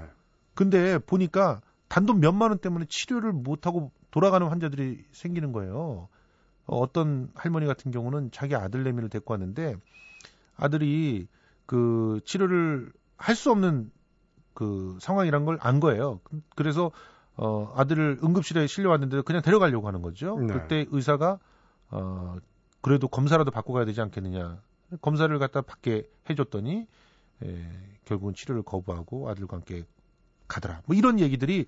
근데 0.55 0.99
보니까 0.99 1.61
단돈 1.89 2.21
몇만 2.21 2.51
원 2.51 2.59
때문에 2.59 2.87
치료를 2.89 3.33
못 3.33 3.67
하고 3.67 3.93
돌아가는 4.11 4.47
환자들이 4.47 5.05
생기는 5.13 5.53
거예요. 5.53 6.09
어, 6.67 6.79
어떤 6.79 7.31
할머니 7.35 7.67
같은 7.67 7.91
경우는 7.91 8.31
자기 8.33 8.55
아들 8.55 8.85
내미를 8.85 9.09
데리고 9.09 9.33
왔는데 9.33 9.77
아들이 10.57 11.29
그 11.65 12.21
치료를 12.25 12.93
할 13.19 13.35
수 13.35 13.51
없는 13.51 13.91
그 14.53 14.99
상황이란 15.01 15.45
걸 15.47 15.59
안 15.61 15.81
거예요. 15.81 16.21
그래서 16.55 16.91
어, 17.37 17.73
아들을 17.77 18.21
응급실에 18.23 18.67
실려왔는데 18.67 19.23
그냥 19.23 19.43
데려가려고 19.43 19.87
하는 19.87 20.03
거죠. 20.03 20.39
네. 20.39 20.53
그때 20.53 20.87
의사가 20.91 21.39
어, 21.91 22.37
그래도 22.81 23.09
검사라도 23.09 23.51
받고 23.51 23.73
가야 23.73 23.85
되지 23.85 24.01
않겠느냐. 24.01 24.61
검사를 25.03 25.37
갖다 25.39 25.63
받게 25.63 26.09
해줬더니 26.31 26.87
에, 27.43 27.67
결국은 28.05 28.35
치료를 28.35 28.63
거부하고 28.63 29.29
아들과 29.29 29.57
함께 29.57 29.85
가더라. 30.49 30.83
뭐 30.87 30.97
이런 30.97 31.21
얘기들이 31.21 31.67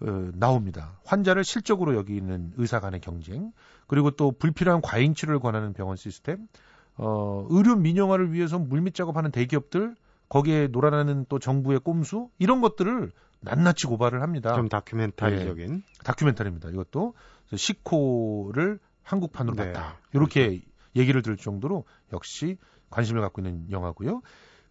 어, 0.00 0.30
나옵니다. 0.34 0.98
환자를 1.04 1.44
실적으로 1.44 1.94
여기는 1.94 2.54
의사 2.56 2.80
간의 2.80 3.00
경쟁, 3.00 3.52
그리고 3.86 4.10
또 4.12 4.32
불필요한 4.32 4.80
과잉 4.80 5.14
치료를 5.14 5.40
권하는 5.40 5.72
병원 5.72 5.96
시스템, 5.96 6.48
어, 6.96 7.46
의료 7.50 7.76
민영화를 7.76 8.32
위해서 8.32 8.58
물밑 8.58 8.94
작업하는 8.94 9.30
대기업들, 9.30 9.94
거기에 10.28 10.68
놀아나는 10.68 11.26
또 11.28 11.38
정부의 11.38 11.80
꼼수 11.80 12.30
이런 12.38 12.60
것들을 12.60 13.12
낱낱이 13.42 13.86
고발을 13.86 14.22
합니다. 14.22 14.54
좀 14.54 14.68
다큐멘터리적인 14.68 15.76
네, 15.76 15.82
다큐멘터리입니다. 16.04 16.70
이것도 16.70 17.14
시코를 17.54 18.78
한국판으로 19.02 19.56
네. 19.56 19.72
봤다. 19.72 19.98
이렇게 20.12 20.48
그렇죠. 20.48 20.66
얘기를 20.96 21.22
들을 21.22 21.36
정도로 21.36 21.84
역시 22.12 22.58
관심을 22.90 23.20
갖고 23.20 23.40
있는 23.40 23.70
영화고요. 23.70 24.22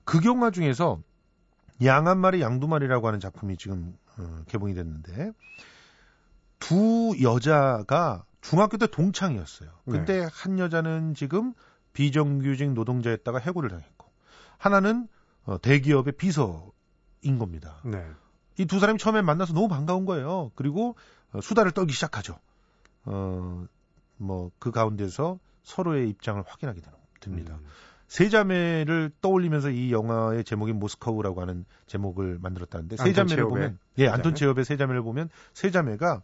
그 0.04 0.20
영화 0.26 0.52
중에서 0.52 1.02
양 1.84 2.08
한 2.08 2.20
마리 2.20 2.42
양두 2.42 2.68
마리라고 2.68 3.08
하는 3.08 3.20
작품이 3.20 3.58
지금 3.58 3.98
어, 4.18 4.44
개봉이 4.48 4.74
됐는데 4.74 5.32
두 6.60 7.16
여자가 7.22 8.26
중학교 8.42 8.78
때 8.78 8.88
동창이었어요. 8.88 9.70
근데 9.86 10.22
네. 10.22 10.30
한 10.32 10.60
여자는 10.60 11.14
지금 11.16 11.54
비정규직 11.94 12.74
노동자였다가 12.74 13.40
해고를 13.40 13.70
당했고 13.70 14.08
하나는 14.58 15.08
어, 15.44 15.60
대기업의 15.60 16.14
비서인 16.14 17.38
겁니다. 17.40 17.80
네. 17.84 18.06
이 18.58 18.66
두 18.66 18.80
사람이 18.80 19.00
처음에 19.00 19.22
만나서 19.22 19.54
너무 19.54 19.68
반가운 19.68 20.06
거예요. 20.06 20.52
그리고 20.56 20.96
어, 21.34 21.42
수다를 21.42 21.72
떨기 21.72 21.94
시작하죠. 21.94 22.38
어, 23.06 23.66
뭐 24.18 24.52
그 24.60 24.72
가운데서 24.72 25.40
서로의 25.64 26.10
입장을 26.10 26.42
확인하게 26.46 26.82
됩니다. 27.20 27.56
음. 27.56 27.66
세 28.08 28.28
자매를 28.30 29.12
떠올리면서 29.22 29.70
이 29.70 29.92
영화의 29.94 30.44
제목인 30.44 30.78
모스커우라고 30.80 31.42
하는 31.42 31.66
제목을 31.88 32.40
만들었다는데 32.42 32.98
세 32.98 33.14
자매를 33.14 33.46
보면 33.46 33.80
예 34.00 34.08
안톤 34.10 34.36
체업의 34.36 34.66
세 34.66 34.76
자매를 34.76 35.02
보면 35.02 35.30
세 35.54 35.72
자매가 35.72 36.22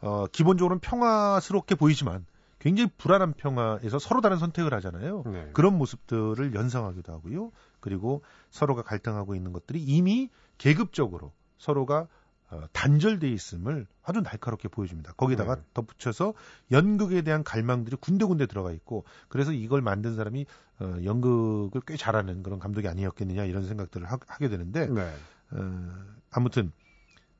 어 0.00 0.26
기본적으로는 0.28 0.80
평화스럽게 0.80 1.74
보이지만 1.74 2.24
굉장히 2.58 2.90
불안한 2.96 3.34
평화에서 3.34 3.98
서로 3.98 4.20
다른 4.20 4.38
선택을 4.38 4.72
하잖아요. 4.74 5.24
네. 5.26 5.50
그런 5.52 5.76
모습들을 5.76 6.54
연상하기도 6.54 7.12
하고요. 7.12 7.52
그리고 7.80 8.22
서로가 8.50 8.82
갈등하고 8.82 9.34
있는 9.34 9.52
것들이 9.52 9.82
이미 9.82 10.30
계급적으로 10.58 11.32
서로가 11.62 12.08
어, 12.50 12.64
단절돼 12.72 13.30
있음을 13.30 13.86
아주 14.02 14.20
날카롭게 14.20 14.68
보여줍니다. 14.68 15.14
거기다가 15.14 15.54
네. 15.54 15.62
덧붙여서 15.72 16.34
연극에 16.70 17.22
대한 17.22 17.44
갈망들이 17.44 17.96
군데군데 17.96 18.46
들어가 18.46 18.72
있고 18.72 19.04
그래서 19.28 19.52
이걸 19.52 19.80
만든 19.80 20.16
사람이 20.16 20.44
어, 20.80 20.96
연극을 21.04 21.80
꽤 21.86 21.96
잘하는 21.96 22.42
그런 22.42 22.58
감독이 22.58 22.88
아니었겠느냐 22.88 23.44
이런 23.44 23.66
생각들을 23.66 24.10
하, 24.10 24.18
게 24.18 24.48
되는데 24.48 24.86
네. 24.88 25.14
어, 25.52 25.92
아무튼 26.30 26.72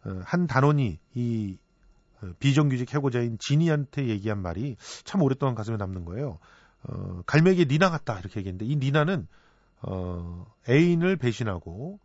어, 0.07 0.21
한 0.25 0.47
단원이 0.47 0.99
이 1.15 1.59
어, 2.23 2.31
비정규직 2.39 2.95
해고자인 2.95 3.39
지니한테 3.39 4.07
얘기한 4.07 4.41
말이 4.41 4.77
참 5.05 5.21
오랫동안 5.21 5.55
가슴에 5.55 5.77
남는 5.77 6.05
거예요. 6.07 6.39
어, 6.85 7.23
갈매기 7.27 7.67
니나 7.67 7.91
같다 7.91 8.19
이렇게 8.21 8.41
얘기했는데 8.41 8.65
이 8.65 8.77
니나는 8.77 9.27
어, 9.83 10.47
애인을 10.69 11.17
배신하고 11.17 11.99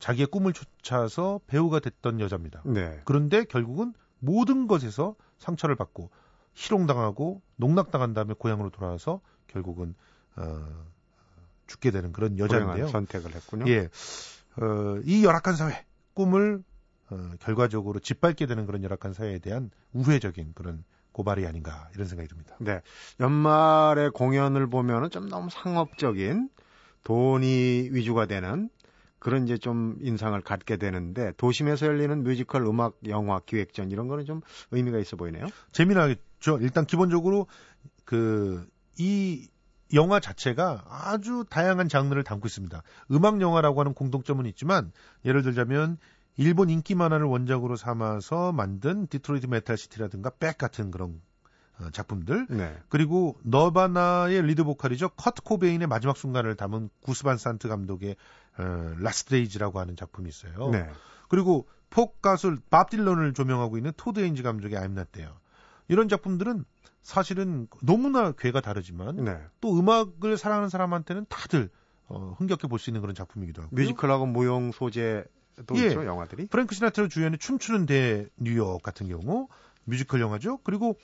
자기의 0.00 0.26
꿈을 0.26 0.52
쫓아서 0.52 1.40
배우가 1.46 1.78
됐던 1.78 2.18
여자입니다. 2.20 2.62
네. 2.64 3.00
그런데 3.04 3.44
결국은 3.44 3.92
모든 4.18 4.66
것에서 4.66 5.14
상처를 5.38 5.76
받고 5.76 6.10
희롱당하고 6.54 7.40
농락당한 7.56 8.12
다음에 8.12 8.34
고향으로 8.36 8.70
돌아와서 8.70 9.20
결국은 9.46 9.94
어, 10.36 10.66
죽게 11.66 11.90
되는 11.90 12.12
그런 12.12 12.38
여자인데요. 12.38 12.88
선택을 12.88 13.34
했군요. 13.34 13.66
예, 13.68 13.88
어, 14.60 15.00
이 15.04 15.24
열악한 15.24 15.54
사회 15.54 15.84
꿈을 16.14 16.62
어, 17.10 17.30
결과적으로 17.40 18.00
짓밟게 18.00 18.46
되는 18.46 18.66
그런 18.66 18.82
열악한 18.82 19.12
사회에 19.12 19.38
대한 19.38 19.70
우회적인 19.92 20.52
그런 20.54 20.82
고발이 21.12 21.46
아닌가 21.46 21.88
이런 21.94 22.06
생각이 22.06 22.28
듭니다. 22.28 22.56
네. 22.58 22.80
연말에 23.20 24.08
공연을 24.10 24.68
보면은 24.68 25.10
좀 25.10 25.28
너무 25.28 25.50
상업적인 25.50 26.48
돈이 27.04 27.88
위주가 27.92 28.26
되는 28.26 28.70
그런 29.20 29.44
이제 29.44 29.56
좀 29.56 29.96
인상을 30.00 30.40
갖게 30.40 30.76
되는데 30.76 31.32
도심에서 31.36 31.86
열리는 31.86 32.24
뮤지컬 32.24 32.66
음악 32.66 32.96
영화 33.06 33.38
기획전 33.38 33.92
이런 33.92 34.08
거는 34.08 34.24
좀 34.24 34.40
의미가 34.72 34.98
있어 34.98 35.16
보이네요. 35.16 35.46
재미나겠죠. 35.70 36.58
일단 36.60 36.84
기본적으로 36.84 37.46
그 38.04 38.66
이 39.00 39.48
영화 39.94 40.20
자체가 40.20 40.84
아주 40.86 41.44
다양한 41.48 41.88
장르를 41.88 42.22
담고 42.22 42.46
있습니다. 42.46 42.82
음악 43.12 43.40
영화라고 43.40 43.80
하는 43.80 43.94
공통점은 43.94 44.44
있지만 44.46 44.92
예를 45.24 45.42
들자면 45.42 45.96
일본 46.36 46.68
인기 46.68 46.94
만화를 46.94 47.26
원작으로 47.26 47.76
삼아서 47.76 48.52
만든 48.52 49.06
Detroit 49.06 49.46
Metal 49.46 49.78
City라든가 49.78 50.30
Beck 50.38 50.58
같은 50.58 50.90
그런 50.90 51.20
어, 51.80 51.88
작품들 51.90 52.46
네. 52.50 52.76
그리고 52.90 53.38
너바나의 53.42 54.42
리드 54.42 54.64
보컬이죠 54.64 55.08
커트 55.10 55.42
코베인의 55.42 55.88
마지막 55.88 56.16
순간을 56.16 56.56
담은 56.56 56.90
구스 57.00 57.24
반 57.24 57.38
산트 57.38 57.68
감독의 57.68 58.16
어, 58.60 58.94
Last 58.98 59.30
Days라고 59.30 59.80
하는 59.80 59.96
작품이 59.96 60.28
있어요. 60.28 60.70
네. 60.70 60.88
그리고 61.28 61.66
포크 61.88 62.20
가수 62.22 62.56
밥 62.70 62.90
딜런을 62.90 63.32
조명하고 63.34 63.76
있는 63.76 63.92
토드 63.96 64.20
헤인즈 64.20 64.42
감독의 64.42 64.78
I'm 64.78 64.92
Not 64.92 65.10
There. 65.12 65.32
이런 65.88 66.08
작품들은 66.08 66.64
사실은 67.02 67.66
너무나 67.82 68.32
궤가 68.32 68.60
다르지만 68.60 69.24
네. 69.24 69.40
또 69.60 69.78
음악을 69.78 70.36
사랑하는 70.36 70.68
사람한테는 70.68 71.26
다들 71.28 71.70
어, 72.08 72.34
흥겹게 72.38 72.68
볼 72.68 72.78
수 72.78 72.90
있는 72.90 73.00
그런 73.00 73.14
작품이기도 73.14 73.62
하고 73.62 73.74
뮤지컬하고 73.74 74.26
무용 74.26 74.72
소재도 74.72 75.26
예. 75.76 75.86
있죠 75.86 76.04
영화들이. 76.04 76.46
프랭크 76.48 76.74
시나트라 76.74 77.08
주연의 77.08 77.38
춤추는 77.38 77.86
대뉴욕 77.86 78.82
같은 78.82 79.08
경우 79.08 79.48
뮤지컬 79.84 80.20
영화죠. 80.20 80.58
그리고 80.62 80.98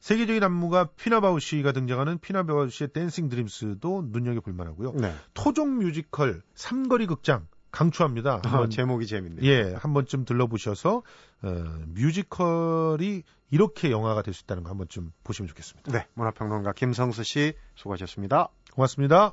세계적인 0.00 0.42
안무가 0.44 0.90
피나 0.96 1.24
바우시가 1.24 1.72
등장하는 1.72 2.18
피나 2.18 2.43
바우시의 2.43 2.88
Dancing 2.92 3.28
Dreams도 3.28 4.04
눈여겨 4.10 4.40
볼 4.40 4.52
만하고요. 4.52 4.92
네. 4.92 5.12
토종 5.34 5.78
뮤지컬 5.78 6.42
삼거리 6.54 7.06
극장 7.06 7.46
강추합니다. 7.70 8.40
아, 8.44 8.48
한번 8.48 8.70
제목이 8.70 9.06
재밌네요. 9.06 9.44
예, 9.44 9.74
한 9.74 9.92
번쯤 9.92 10.24
들러보셔서 10.24 11.02
어, 11.42 11.48
뮤지컬이 11.88 13.22
이렇게 13.50 13.90
영화가 13.90 14.22
될 14.22 14.32
수 14.34 14.44
있다는 14.44 14.62
거 14.62 14.70
한 14.70 14.78
번쯤 14.78 15.12
보시면 15.24 15.48
좋겠습니다. 15.48 15.92
네. 15.92 16.06
문화평론가 16.14 16.72
김성수 16.72 17.24
씨 17.24 17.52
수고하셨습니다. 17.74 18.48
고맙습니다. 18.72 19.32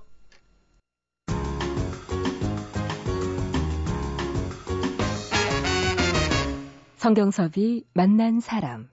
성경섭이 6.98 7.84
만난 7.94 8.40
사람. 8.40 8.90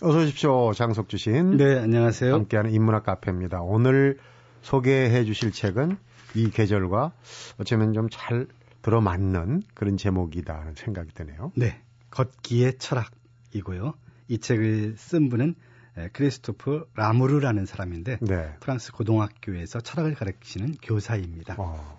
어서 0.00 0.18
오십시오. 0.20 0.72
장석주 0.74 1.16
시인. 1.18 1.56
네, 1.56 1.76
안녕하세요. 1.78 2.32
함께하는 2.32 2.70
인문학 2.72 3.04
카페입니다. 3.04 3.62
오늘 3.62 4.18
소개해 4.62 5.24
주실 5.24 5.50
책은 5.50 5.96
이 6.34 6.50
계절과 6.50 7.12
어쩌면 7.58 7.92
좀 7.92 8.08
잘 8.10 8.46
들어맞는 8.82 9.62
그런 9.74 9.96
제목이다 9.96 10.54
하는 10.56 10.74
생각이 10.76 11.12
드네요. 11.14 11.50
네, 11.56 11.82
걷기의 12.10 12.78
철학이고요. 12.78 13.94
이 14.28 14.38
책을 14.38 14.94
쓴 14.96 15.28
분은 15.28 15.56
에, 15.96 16.08
크리스토프 16.12 16.86
라무르라는 16.94 17.66
사람인데 17.66 18.18
네. 18.20 18.54
프랑스 18.60 18.92
고등학교에서 18.92 19.80
철학을 19.80 20.14
가르치는 20.14 20.76
교사입니다. 20.80 21.56
어, 21.58 21.98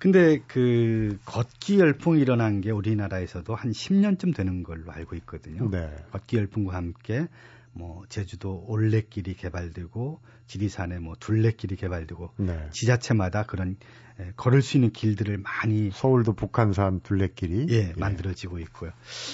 근데 0.00 0.40
그 0.48 1.18
걷기 1.26 1.78
열풍이 1.78 2.20
일어난 2.20 2.60
게 2.60 2.70
우리나라에서도 2.70 3.54
한 3.54 3.70
10년쯤 3.70 4.34
되는 4.34 4.62
걸로 4.62 4.90
알고 4.90 5.14
있거든요. 5.16 5.70
네. 5.70 5.94
걷기 6.10 6.36
열풍과 6.38 6.74
함께 6.74 7.28
뭐 7.72 8.04
제주도 8.08 8.64
올레길이 8.66 9.34
개발되고 9.34 10.20
지리산에 10.46 10.98
뭐 10.98 11.14
둘레길이 11.20 11.76
개발되고 11.76 12.30
네. 12.38 12.68
지자체마다 12.72 13.44
그런 13.44 13.76
에, 14.18 14.32
걸을 14.36 14.62
수 14.62 14.76
있는 14.78 14.90
길들을 14.90 15.38
많이 15.38 15.90
서울도 15.92 16.32
북한산 16.32 17.00
둘레길이 17.00 17.66
예, 17.68 17.92
만들어지고 17.96 18.58
있고요. 18.58 18.90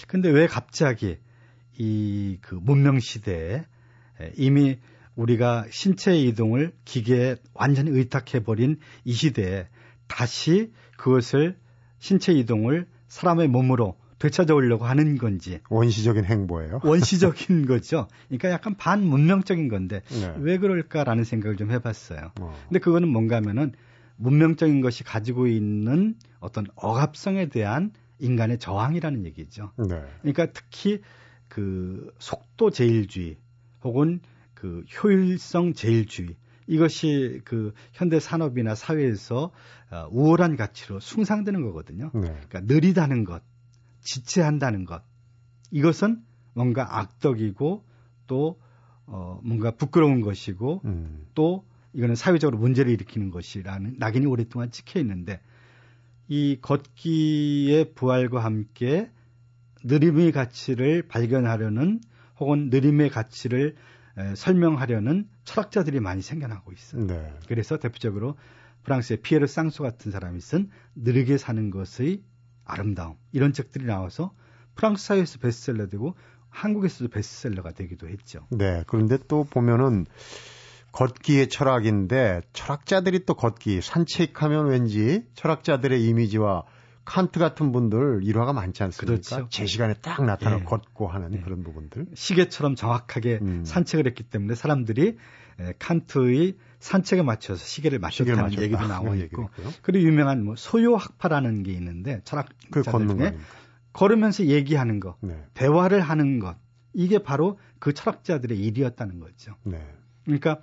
근데 0.07 0.29
왜 0.29 0.47
갑자기 0.47 1.17
이 1.79 2.38
그 2.43 2.55
문명 2.55 2.99
시대에 3.01 3.64
에, 4.21 4.33
이미 4.37 4.79
우리가 5.14 5.67
신체 5.71 6.17
이동을 6.17 6.73
기계에 6.85 7.37
완전히 7.55 7.91
의탁해 7.91 8.45
버린 8.45 8.79
이 9.05 9.12
시대에 9.12 9.69
다시 10.07 10.73
그것을 10.97 11.57
신체 11.99 12.33
이동을 12.33 12.87
사람의 13.09 13.49
몸으로 13.49 13.97
되찾아오려고 14.19 14.87
하는 14.87 15.19
건지 15.19 15.61
원시적인 15.69 16.25
행보예요. 16.25 16.81
원시적인 16.83 17.66
거죠. 17.66 18.09
그러니까 18.29 18.51
약간 18.51 18.75
반문명적인 18.77 19.69
건데 19.69 20.03
네. 20.09 20.35
왜 20.38 20.59
그럴까라는 20.59 21.25
생각을 21.25 21.57
좀 21.57 21.71
해봤어요. 21.71 22.33
어. 22.40 22.57
근데 22.69 22.79
그거는 22.79 23.09
뭔가 23.09 23.37
하면은 23.37 23.73
문명적인 24.16 24.81
것이 24.81 25.05
가지고 25.05 25.47
있는 25.47 26.14
어떤 26.40 26.66
억압성에 26.77 27.49
대한 27.51 27.92
인간의 28.19 28.59
저항이라는 28.59 29.27
얘기죠. 29.27 29.73
네. 29.77 30.03
그러니까 30.23 30.47
특히 30.47 31.03
그 31.49 32.12
속도 32.19 32.71
제일주의 32.71 33.37
혹은 33.85 34.21
그 34.55 34.85
효율성 35.03 35.75
제일주의 35.75 36.37
이것이 36.67 37.41
그 37.45 37.73
현대 37.93 38.19
산업이나 38.21 38.75
사회에서 38.75 39.51
어, 39.91 40.09
우월한 40.11 40.57
가치로 40.57 41.01
숭상되는 41.01 41.63
거거든요. 41.63 42.11
네. 42.15 42.21
그러니까 42.21 42.61
느리다는 42.63 43.25
것, 43.25 43.43
지체한다는 44.01 44.85
것 44.85 45.03
이것은 45.71 46.23
뭔가 46.55 46.99
악덕이고 46.99 47.85
또 48.27 48.61
어, 49.07 49.41
뭔가 49.45 49.71
부끄러운 49.71 50.21
것이고 50.21 50.83
음. 50.85 51.27
또 51.35 51.65
이거는 51.93 52.15
사회적으로 52.15 52.59
문제를 52.59 52.93
일으키는 52.93 53.31
것이라는 53.31 53.97
낙인이 53.99 54.27
오랫동안 54.27 54.71
찍혀 54.71 55.01
있는데 55.01 55.41
이 56.29 56.59
걷기의 56.61 57.95
부활과 57.95 58.45
함께 58.45 59.11
느림의 59.85 60.33
가치를 60.33 61.03
발견하려는 61.03 62.01
혹은 62.39 62.69
느림의 62.71 63.11
가치를 63.11 63.77
에, 64.19 64.35
설명하려는 64.35 65.29
철학자들이 65.45 66.01
많이 66.01 66.23
생겨나고 66.23 66.73
있어요. 66.73 67.07
네. 67.07 67.35
그래서 67.49 67.79
대표적으로 67.79 68.37
프랑스의 68.85 69.19
피에르 69.21 69.47
쌍소 69.47 69.83
같은 69.83 70.13
사람이 70.13 70.41
쓴 70.41 70.71
느리게 70.95 71.39
사는 71.39 71.71
것의 71.71 72.23
아름다움 72.65 73.17
이런 73.33 73.53
책들이 73.53 73.85
나와서 73.85 74.33
프랑스 74.75 75.07
사회에서 75.07 75.39
베스트셀러되고 75.39 76.15
한국에서도 76.51 77.11
베스트셀러가 77.11 77.73
되기도 77.73 78.09
했죠. 78.09 78.47
네. 78.51 78.85
그런데 78.87 79.19
또 79.29 79.45
보면은 79.45 80.07
걷기의 80.93 81.49
철학인데 81.49 82.41
철학자들이 82.55 83.27
또 83.27 83.35
걷기 83.35 83.83
산책하면 83.83 84.67
왠지 84.67 85.27
철학자들의 85.35 86.03
이미지와 86.03 86.65
칸트 87.07 87.38
같은 87.38 87.73
분들 87.73 88.21
일화가 88.25 88.53
많지 88.53 88.83
않습니까? 88.83 89.07
그렇죠. 89.07 89.49
제 89.49 89.64
시간에 89.64 89.95
딱 89.95 90.23
나타나 90.25 90.59
예. 90.59 90.64
걷고 90.64 91.09
하는 91.09 91.31
네. 91.31 91.40
그런 91.40 91.62
부분들. 91.62 92.07
시계처럼 92.14 92.75
정확하게 92.75 93.38
음. 93.40 93.64
산책을 93.64 94.07
했기 94.07 94.25
때문에 94.25 94.55
사람들이 94.55 95.16
에, 95.61 95.73
칸트의 95.79 96.57
산책에 96.81 97.23
맞춰서 97.23 97.64
시계를 97.64 97.99
시계를 98.11 98.37
맞췄다는 98.37 98.42
맞췄다. 98.42 98.62
얘기도 98.62 98.87
나와 98.87 99.14
있고. 99.14 99.49
그리고 99.81 100.07
유명한 100.07 100.45
뭐 100.45 100.55
소요학파라는 100.57 101.62
게 101.62 101.73
있는데 101.73 102.16
그 102.19 102.25
철학자들 102.25 103.09
중에 103.09 103.16
거니까. 103.16 103.45
걸으면서 103.95 104.45
얘기하는 104.45 105.01
것, 105.01 105.16
네. 105.23 105.42
대화를 105.55 106.03
하는 106.03 106.38
것 106.40 106.57
이게 106.92 107.19
바로 107.19 107.59
그 107.79 107.95
철학자들의 107.95 108.59
일이었다는 108.59 109.21
거죠. 109.21 109.55
네. 109.62 109.81
그러니까 110.25 110.61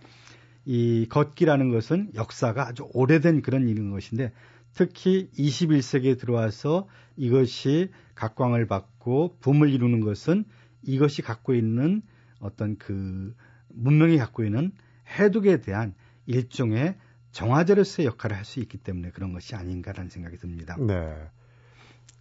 이 0.65 1.07
걷기라는 1.09 1.71
것은 1.71 2.11
역사가 2.15 2.67
아주 2.67 2.87
오래된 2.93 3.41
그런 3.41 3.67
일인 3.67 3.89
것인데 3.91 4.31
특히 4.73 5.29
21세기에 5.37 6.19
들어와서 6.19 6.87
이것이 7.15 7.91
각광을 8.15 8.67
받고 8.67 9.37
붐을 9.39 9.69
이루는 9.69 10.01
것은 10.01 10.45
이것이 10.81 11.21
갖고 11.21 11.53
있는 11.53 12.01
어떤 12.39 12.77
그 12.77 13.35
문명이 13.69 14.17
갖고 14.17 14.43
있는 14.43 14.71
해독에 15.19 15.61
대한 15.61 15.93
일종의 16.25 16.95
정화제로서의 17.31 18.07
역할을 18.07 18.37
할 18.37 18.45
수 18.45 18.59
있기 18.59 18.77
때문에 18.77 19.09
그런 19.11 19.33
것이 19.33 19.55
아닌가라는 19.55 20.09
생각이 20.09 20.37
듭니다. 20.37 20.75
네. 20.79 21.15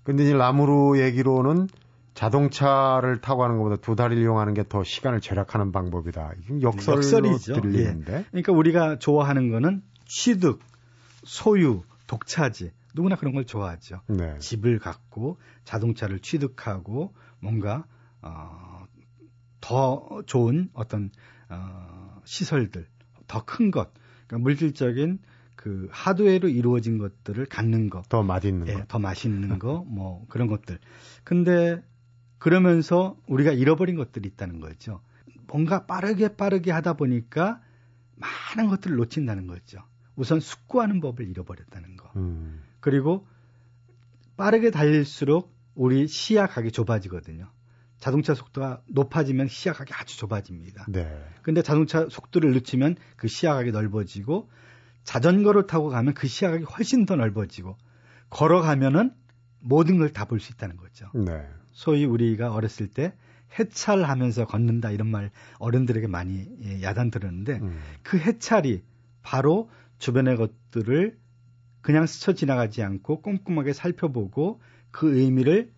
근데 0.05 0.25
이제 0.25 0.33
라무르 0.33 1.01
얘기로는 1.01 1.69
자동차를 2.15 3.21
타고 3.21 3.45
하는 3.45 3.57
것보다 3.59 3.77
두 3.77 3.97
다리를 3.97 4.23
이용하는 4.23 4.53
게 4.55 4.65
더 4.65 4.85
시간을 4.85 5.21
절약하는 5.21 5.73
방법이다. 5.73 6.33
역설로 6.61 6.99
역설이죠. 6.99 7.61
들리는데. 7.61 8.25
그러니까 8.31 8.53
우리가 8.53 8.99
좋아하는 8.99 9.51
거는 9.51 9.83
취득, 10.07 10.61
소유, 11.25 11.83
독차지 12.13 12.73
누구나 12.95 13.17
그런 13.17 13.33
걸 13.33 13.47
좋아하죠. 13.47 14.03
네. 14.09 14.37
집을 14.39 14.79
갖고 14.79 15.39
자동차를 15.65 16.19
취득하고 16.21 17.15
뭔가 17.41 17.87
어, 18.21 18.85
더 19.63 20.23
좋은 20.27 20.69
어떤 20.75 21.11
어, 21.49 22.21
시설들, 22.25 22.87
더 23.27 23.45
큰 23.47 23.71
것, 23.71 23.93
그러니까 24.27 24.39
물질적인 24.45 25.21
그 25.57 25.89
하드웨어로 25.91 26.49
이루어진 26.49 26.99
것들을 26.99 27.47
갖는 27.47 27.89
것, 27.89 28.07
더 28.11 28.23
맛있는 28.23 28.69
예, 28.69 28.75
거. 28.75 28.85
더 28.89 28.99
맛있는 28.99 29.59
거, 29.59 29.83
뭐 29.89 30.27
그런 30.29 30.49
것들. 30.49 30.79
근데 31.25 31.83
그러면서 32.39 33.17
우리가 33.27 33.53
잃어버린 33.53 33.97
것들이 33.97 34.29
있다는 34.29 34.61
거죠. 34.61 35.01
뭔가 35.47 35.87
빠르게 35.87 36.37
빠르게 36.37 36.73
하다 36.73 36.95
보니까 36.95 37.63
많은 38.17 38.69
것들을 38.69 38.97
놓친다는 38.97 39.47
거죠. 39.47 39.79
우선 40.17 40.41
숙고하는 40.41 41.01
법을 41.01 41.29
잃어버렸다는 41.29 41.97
거. 41.97 42.11
음. 42.17 42.63
그리고 42.81 43.27
빠르게 44.37 44.71
달릴수록 44.71 45.53
우리 45.75 46.07
시야각이 46.07 46.73
좁아지거든요. 46.73 47.49
자동차 47.99 48.35
속도가 48.35 48.83
높아지면 48.89 49.47
시야각이 49.49 49.93
아주 49.95 50.19
좁아집니다. 50.19 50.87
네. 50.89 51.25
근데 51.43 51.63
자동차 51.63 52.07
속도를 52.11 52.53
늦추면 52.53 52.97
그 53.17 53.29
시야각이 53.29 53.71
넓어지고 53.71 54.51
자전거를 55.05 55.67
타고 55.67 55.89
가면 55.89 56.15
그 56.15 56.27
시야각이 56.27 56.65
훨씬 56.65 57.07
더 57.07 57.17
넓어지고 57.17 57.77
걸어가면은 58.31 59.13
모든 59.61 59.99
걸 59.99 60.09
다 60.13 60.25
볼 60.25 60.41
수 60.41 60.53
있다는 60.53 60.77
거죠. 60.77 61.09
네. 61.15 61.47
소위 61.71 62.05
우리가 62.05 62.53
어렸을 62.53 62.89
때 62.89 63.15
해찰하면서 63.59 64.47
걷는다 64.47 64.91
이런 64.91 65.09
말 65.09 65.31
어른들에게 65.59 66.07
많이 66.09 66.49
예, 66.65 66.83
야단 66.83 67.11
들었는데 67.11 67.61
음. 67.61 67.79
그 68.03 68.19
해찰이 68.19 68.83
바로 69.23 69.71
주변의 70.03 70.37
것들을 70.37 71.17
그냥 71.81 72.07
스쳐 72.07 72.33
지나가지 72.33 72.83
않고 72.83 73.23
꼼꼼하게 73.23 73.73
살펴보고 73.73 74.61
그 74.91 75.17
의미를 75.17 75.71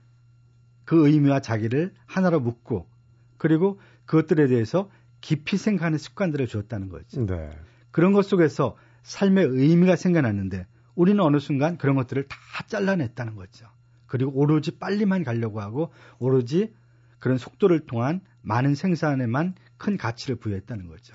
그 0.86 1.06
의미와 1.06 1.40
자기를 1.40 1.92
하나로 2.06 2.40
묶고 2.40 2.88
그리고 3.36 3.78
그것들에 4.06 4.46
대해서 4.46 4.90
깊이 5.20 5.58
생각하는 5.58 5.98
습관들을 5.98 6.46
주었다는 6.46 6.88
거죠. 6.88 7.26
네. 7.26 7.50
그런 7.90 8.14
것 8.14 8.24
속에서 8.24 8.78
삶의 9.02 9.46
의미가 9.46 9.96
생겨났는데 9.96 10.66
우리는 10.94 11.22
어느 11.22 11.38
순간 11.38 11.76
그런 11.76 11.94
것들을 11.94 12.26
다 12.26 12.36
잘라냈다는 12.66 13.36
거죠. 13.36 13.66
그리고 14.06 14.32
오로지 14.32 14.78
빨리만 14.78 15.22
가려고 15.22 15.60
하고 15.60 15.92
오로지 16.18 16.72
그런 17.18 17.36
속도를 17.36 17.80
통한 17.80 18.22
많은 18.40 18.74
생산에만 18.74 19.54
큰 19.76 19.98
가치를 19.98 20.36
부여했다는 20.36 20.88
거죠. 20.88 21.14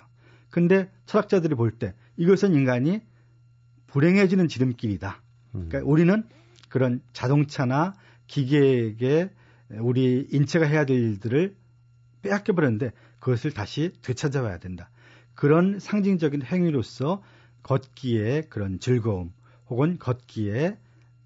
근데 0.52 0.92
철학자들이 1.06 1.56
볼 1.56 1.78
때 1.80 1.96
이것은 2.20 2.54
인간이 2.54 3.02
불행해지는 3.88 4.50
지름길이다. 4.50 5.22
음. 5.56 5.70
그러니까 5.70 5.90
우리는 5.90 6.24
그런 6.68 7.02
자동차나 7.14 7.96
기계에게 8.28 9.32
우리 9.80 10.28
인체가 10.32 10.66
해야 10.68 10.86
될 10.86 10.98
일들을 10.98 11.56
빼앗겨 12.22 12.54
버렸는데 12.54 12.92
그것을 13.20 13.52
다시 13.52 13.94
되찾아와야 14.02 14.60
된다. 14.60 14.90
그런 15.34 15.80
상징적인 15.80 16.44
행위로서 16.44 17.24
걷기의 17.64 18.50
그런 18.50 18.80
즐거움 18.80 19.32
혹은 19.70 19.98
걷기의 19.98 20.78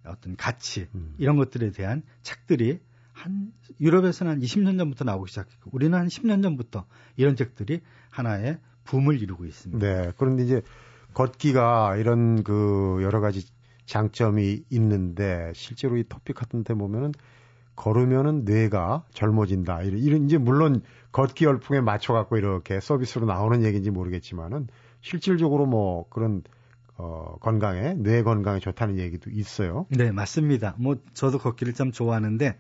어떤 0.06 0.36
가치 0.36 0.88
음. 0.94 1.16
이런 1.18 1.38
것들에 1.38 1.72
대한 1.72 2.04
책들이 2.22 2.80
한 3.14 3.52
유럽에서는 3.80 4.34
한 4.34 4.40
20년 4.40 4.78
전부터 4.78 5.06
나오기 5.06 5.30
시작했고 5.30 5.72
우리는 5.74 5.98
한 5.98 6.08
10년 6.08 6.44
전부터 6.44 6.86
이런 7.16 7.36
책들이 7.36 7.82
하나의 8.10 8.60
붐을 8.86 9.22
이루고 9.22 9.46
있습니다. 9.46 9.86
네. 9.86 10.12
그런데 10.18 10.44
이제 10.44 10.62
걷기가 11.14 11.96
이런 11.98 12.44
그 12.44 13.00
여러 13.02 13.20
가지 13.22 13.46
장점이 13.86 14.64
있는데 14.70 15.52
실제로 15.56 15.98
이 15.98 16.04
토픽 16.08 16.36
같은 16.36 16.64
데 16.64 16.74
보면은 16.74 17.12
걸으면은 17.76 18.46
뇌가 18.46 19.04
젊어진다. 19.14 19.82
이런, 19.82 20.00
이런 20.00 20.26
이제 20.26 20.38
물론 20.38 20.82
걷기 21.12 21.46
열풍에 21.46 21.82
맞춰 21.82 22.14
갖고 22.14 22.38
이렇게 22.38 22.80
서비스로 22.80 23.26
나오는 23.26 23.64
얘기인지 23.64 23.92
모르겠지만은 23.92 24.68
실질적으로 25.02 25.66
뭐 25.66 26.08
그런 26.10 26.44
어 26.96 27.38
건강에 27.42 27.96
뇌 27.96 28.22
건강에 28.22 28.60
좋다는 28.60 29.00
얘기도 29.00 29.32
있어요. 29.32 29.88
네, 29.90 30.12
맞습니다. 30.12 30.76
뭐 30.78 30.98
저도 31.14 31.40
걷기를 31.40 31.74
참 31.74 31.92
좋아하는데 31.92 32.56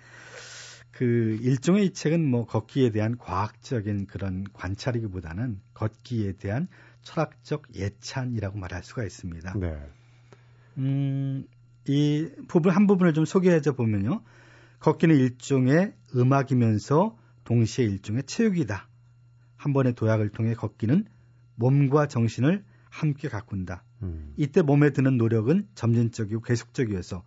그 0.93 1.39
일종의 1.41 1.87
이 1.87 1.93
책은 1.93 2.23
뭐 2.23 2.45
걷기에 2.45 2.91
대한 2.91 3.17
과학적인 3.17 4.05
그런 4.05 4.45
관찰이기보다는 4.53 5.59
걷기에 5.73 6.33
대한 6.33 6.67
철학적 7.01 7.63
예찬이라고 7.75 8.59
말할 8.59 8.83
수가 8.83 9.03
있습니다. 9.03 9.57
네. 9.57 9.75
음, 10.77 11.45
이 11.87 12.29
부분 12.47 12.71
한 12.71 12.85
부분을 12.85 13.13
좀 13.13 13.25
소개해 13.25 13.59
보면요. 13.61 14.21
걷기는 14.79 15.15
일종의 15.15 15.93
음악이면서 16.15 17.17
동시에 17.43 17.85
일종의 17.85 18.23
체육이다. 18.23 18.87
한 19.55 19.73
번의 19.73 19.95
도약을 19.95 20.29
통해 20.29 20.53
걷기는 20.53 21.05
몸과 21.55 22.07
정신을 22.07 22.63
함께 22.89 23.29
가꾼다. 23.29 23.83
음. 24.03 24.33
이때 24.37 24.61
몸에 24.61 24.91
드는 24.91 25.17
노력은 25.17 25.67
점진적이고 25.73 26.41
계속적이어서 26.41 27.23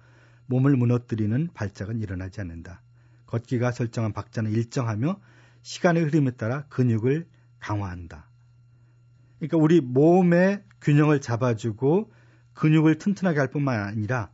몸을 0.46 0.76
무너뜨리는 0.76 1.48
발작은 1.52 2.00
일어나지 2.00 2.40
않는다. 2.40 2.82
걷기가 3.26 3.72
설정한 3.72 4.12
박자는 4.12 4.52
일정하며 4.52 5.20
시간의 5.62 6.04
흐름에 6.04 6.32
따라 6.32 6.64
근육을 6.68 7.26
강화한다. 7.58 8.30
그러니까 9.38 9.56
우리 9.58 9.80
몸의 9.80 10.62
균형을 10.80 11.20
잡아주고 11.20 12.12
근육을 12.54 12.98
튼튼하게 12.98 13.38
할 13.38 13.50
뿐만 13.50 13.80
아니라 13.80 14.30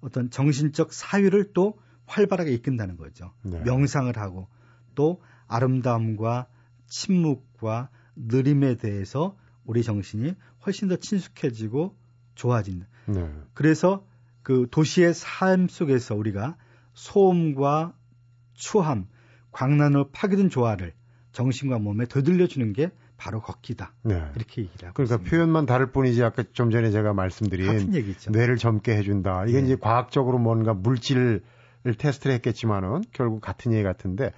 어떤 0.00 0.30
정신적 0.30 0.92
사유를 0.92 1.52
또 1.54 1.78
활발하게 2.06 2.52
이끈다는 2.52 2.96
거죠. 2.96 3.32
네. 3.42 3.62
명상을 3.62 4.14
하고 4.16 4.48
또 4.94 5.22
아름다움과 5.46 6.48
침묵과 6.86 7.88
느림에 8.16 8.76
대해서 8.76 9.36
우리 9.64 9.82
정신이 9.82 10.34
훨씬 10.66 10.88
더 10.88 10.96
친숙해지고 10.96 11.96
좋아진다. 12.34 12.86
네. 13.06 13.30
그래서 13.54 14.06
그 14.42 14.66
도시의 14.70 15.14
삶 15.14 15.68
속에서 15.68 16.14
우리가 16.14 16.56
소음과 16.94 17.94
추함, 18.54 19.06
광란으로 19.50 20.10
파괴된 20.10 20.50
조화를 20.50 20.92
정신과 21.32 21.78
몸에 21.78 22.06
되돌려주는 22.06 22.72
게 22.72 22.90
바로 23.16 23.40
걷기다. 23.40 23.92
네. 24.02 24.14
이렇게 24.36 24.62
얘기를 24.62 24.88
하고 24.88 24.94
그러니까 24.94 25.16
있습니다. 25.16 25.30
표현만 25.30 25.66
다를 25.66 25.92
뿐이지 25.92 26.22
아까 26.24 26.42
좀 26.52 26.70
전에 26.70 26.90
제가 26.90 27.12
말씀드린. 27.12 27.92
뇌를 28.30 28.56
젊게 28.56 28.96
해준다. 28.96 29.44
이게 29.46 29.60
네. 29.60 29.66
이제 29.66 29.76
과학적으로 29.76 30.38
뭔가 30.38 30.74
물질 30.74 31.42
을 31.84 31.94
테스트를 31.94 32.36
했겠지만은 32.36 33.02
결국 33.12 33.40
같은 33.40 33.72
얘기 33.72 33.82
같은데 33.82 34.30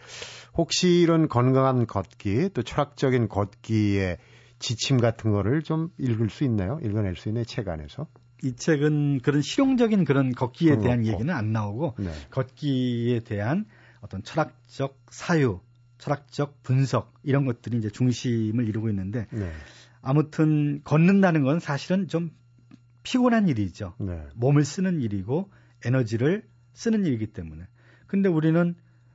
혹시 0.56 1.00
이런 1.00 1.28
건강한 1.28 1.86
걷기 1.86 2.48
또 2.54 2.62
철학적인 2.62 3.28
걷기의 3.28 4.16
지침 4.58 4.96
같은 4.96 5.30
거를 5.30 5.60
좀 5.62 5.90
읽을 5.98 6.30
수 6.30 6.44
있나요? 6.44 6.78
읽어낼 6.82 7.16
수 7.16 7.28
있나요? 7.28 7.44
책 7.44 7.68
안에서? 7.68 8.06
이 8.42 8.56
책은 8.56 9.20
그런 9.20 9.42
실용적인 9.42 10.06
그런 10.06 10.32
걷기에 10.32 10.78
대한 10.78 11.00
없고. 11.00 11.12
얘기는 11.12 11.34
안 11.34 11.52
나오고 11.52 11.96
네. 11.98 12.10
걷기에 12.30 13.20
대한 13.20 13.66
어떤 14.04 14.22
철학적 14.22 15.00
사유, 15.10 15.60
철학적 15.96 16.62
분석 16.62 17.14
이런 17.22 17.46
것들이 17.46 17.78
이제 17.78 17.88
중심을 17.88 18.68
이루고 18.68 18.90
있는데 18.90 19.26
네. 19.30 19.50
아무튼 20.02 20.82
걷는다는 20.84 21.42
건 21.42 21.58
사실은 21.58 22.06
좀 22.06 22.30
피곤한 23.02 23.48
일이죠. 23.48 23.94
네. 23.98 24.22
몸을 24.34 24.66
쓰는 24.66 25.00
일이고 25.00 25.50
에너지를 25.86 26.46
쓰는 26.74 27.06
일이기 27.06 27.32
때문에. 27.32 27.66
근데 28.06 28.28
우리는 28.28 28.74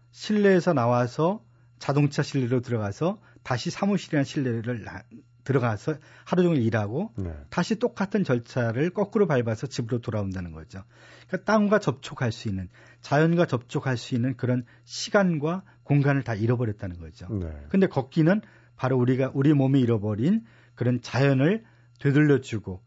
실내에서 0.09 0.73
나와서 0.73 1.45
자동차 1.77 2.23
실내로 2.23 2.61
들어가서 2.61 3.21
다시 3.43 3.69
사무실이나 3.69 4.23
실내를 4.23 4.83
나- 4.83 5.03
들어가서 5.43 5.95
하루 6.25 6.43
종일 6.43 6.61
일하고 6.61 7.11
네. 7.17 7.33
다시 7.49 7.75
똑같은 7.77 8.23
절차를 8.23 8.91
거꾸로 8.91 9.27
밟아서 9.27 9.67
집으로 9.67 9.99
돌아온다는 9.99 10.51
거죠. 10.51 10.83
그러니까 11.27 11.51
땅과 11.51 11.79
접촉할 11.79 12.31
수 12.31 12.49
있는 12.49 12.69
자연과 13.01 13.45
접촉할 13.45 13.97
수 13.97 14.15
있는 14.15 14.35
그런 14.35 14.65
시간과 14.85 15.63
공간을 15.83 16.23
다 16.23 16.35
잃어버렸다는 16.35 16.99
거죠. 16.99 17.27
네. 17.29 17.51
근데 17.69 17.87
걷기는 17.87 18.41
바로 18.75 18.97
우리가 18.97 19.31
우리 19.33 19.53
몸이 19.53 19.79
잃어버린 19.79 20.45
그런 20.75 21.01
자연을 21.01 21.63
되돌려주고 21.99 22.81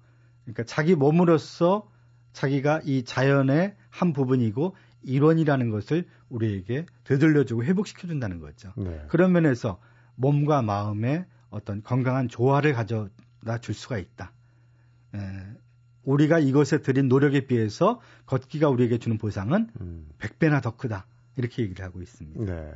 그러니까 0.45 0.65
자기 0.65 0.95
몸으로서 0.95 1.91
자기가 2.33 2.81
이 2.85 3.05
자연의 3.05 3.77
한 3.91 4.13
부분이고 4.13 4.75
일원이라는 5.03 5.71
것을 5.71 6.07
우리에게 6.29 6.87
되돌려주고 7.05 7.65
회복시켜준다는 7.65 8.41
거죠. 8.41 8.73
네. 8.77 9.05
그런 9.09 9.33
면에서 9.33 9.81
몸과 10.15 10.63
마음의 10.63 11.27
어떤 11.53 11.83
건강한 11.83 12.29
조화를 12.29 12.73
가져다 12.73 13.59
줄 13.61 13.75
수가 13.75 13.99
있다. 13.99 14.33
에, 15.15 15.19
우리가 16.05 16.39
이것에 16.41 16.83
들인 16.83 17.09
노력에 17.09 17.47
비해서 17.47 18.01
걷기가 18.27 18.69
우리에게 18.69 18.99
주는 18.99 19.19
보상은 19.19 19.69
음. 19.81 20.09
100배나 20.19 20.63
더 20.63 20.77
크다. 20.77 21.07
이렇게 21.37 21.63
얘기를 21.63 21.85
하고 21.85 22.03
있습니다. 22.03 22.45
네. 22.45 22.73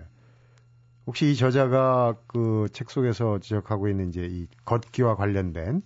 혹시 1.06 1.30
이 1.30 1.36
저자가 1.36 2.16
그 2.26 2.68
책 2.72 2.90
속에서 2.90 3.38
지적하고 3.38 3.88
있는 3.88 4.08
이제 4.08 4.26
이 4.30 4.46
걷기와 4.64 5.16
관련된 5.16 5.82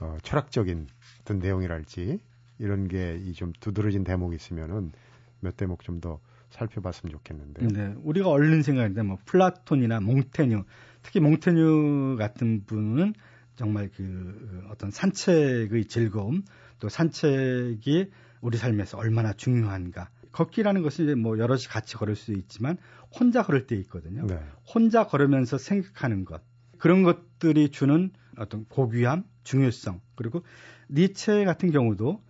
어, 0.00 0.16
철학적인 0.22 0.86
어떤 1.22 1.38
내용이랄지 1.38 2.20
이런 2.58 2.88
게 2.88 3.18
이 3.24 3.32
좀 3.34 3.52
두드러진 3.60 4.04
대목이 4.04 4.36
있으면은 4.36 4.92
몇 5.40 5.56
대목 5.56 5.82
좀 5.82 6.00
더 6.00 6.20
살펴봤으면 6.50 7.12
좋겠는데요. 7.12 7.68
네, 7.68 7.94
우리가 8.02 8.28
얼른 8.30 8.62
생각하는데 8.62 9.02
뭐 9.02 9.18
플라톤이나 9.26 10.00
몽테뉴, 10.00 10.64
특히 11.06 11.20
몽테뉴 11.20 12.16
같은 12.18 12.64
분은 12.66 13.14
정말 13.54 13.88
그 13.96 14.66
어떤 14.70 14.90
산책의 14.90 15.86
즐거움, 15.86 16.42
또 16.80 16.88
산책이 16.88 18.10
우리 18.40 18.56
삶에서 18.58 18.98
얼마나 18.98 19.32
중요한가. 19.32 20.10
걷기라는 20.32 20.82
것은 20.82 21.04
이제 21.04 21.14
뭐 21.14 21.38
여럿이 21.38 21.62
같이 21.68 21.94
걸을 21.94 22.16
수 22.16 22.32
있지만 22.32 22.76
혼자 23.18 23.44
걸을 23.44 23.68
때 23.68 23.76
있거든요. 23.76 24.26
네. 24.26 24.36
혼자 24.74 25.06
걸으면서 25.06 25.58
생각하는 25.58 26.24
것. 26.24 26.42
그런 26.76 27.04
것들이 27.04 27.70
주는 27.70 28.10
어떤 28.36 28.64
고귀함, 28.64 29.22
중요성 29.44 30.00
그리고 30.16 30.42
니체 30.90 31.44
같은 31.44 31.70
경우도 31.70 32.20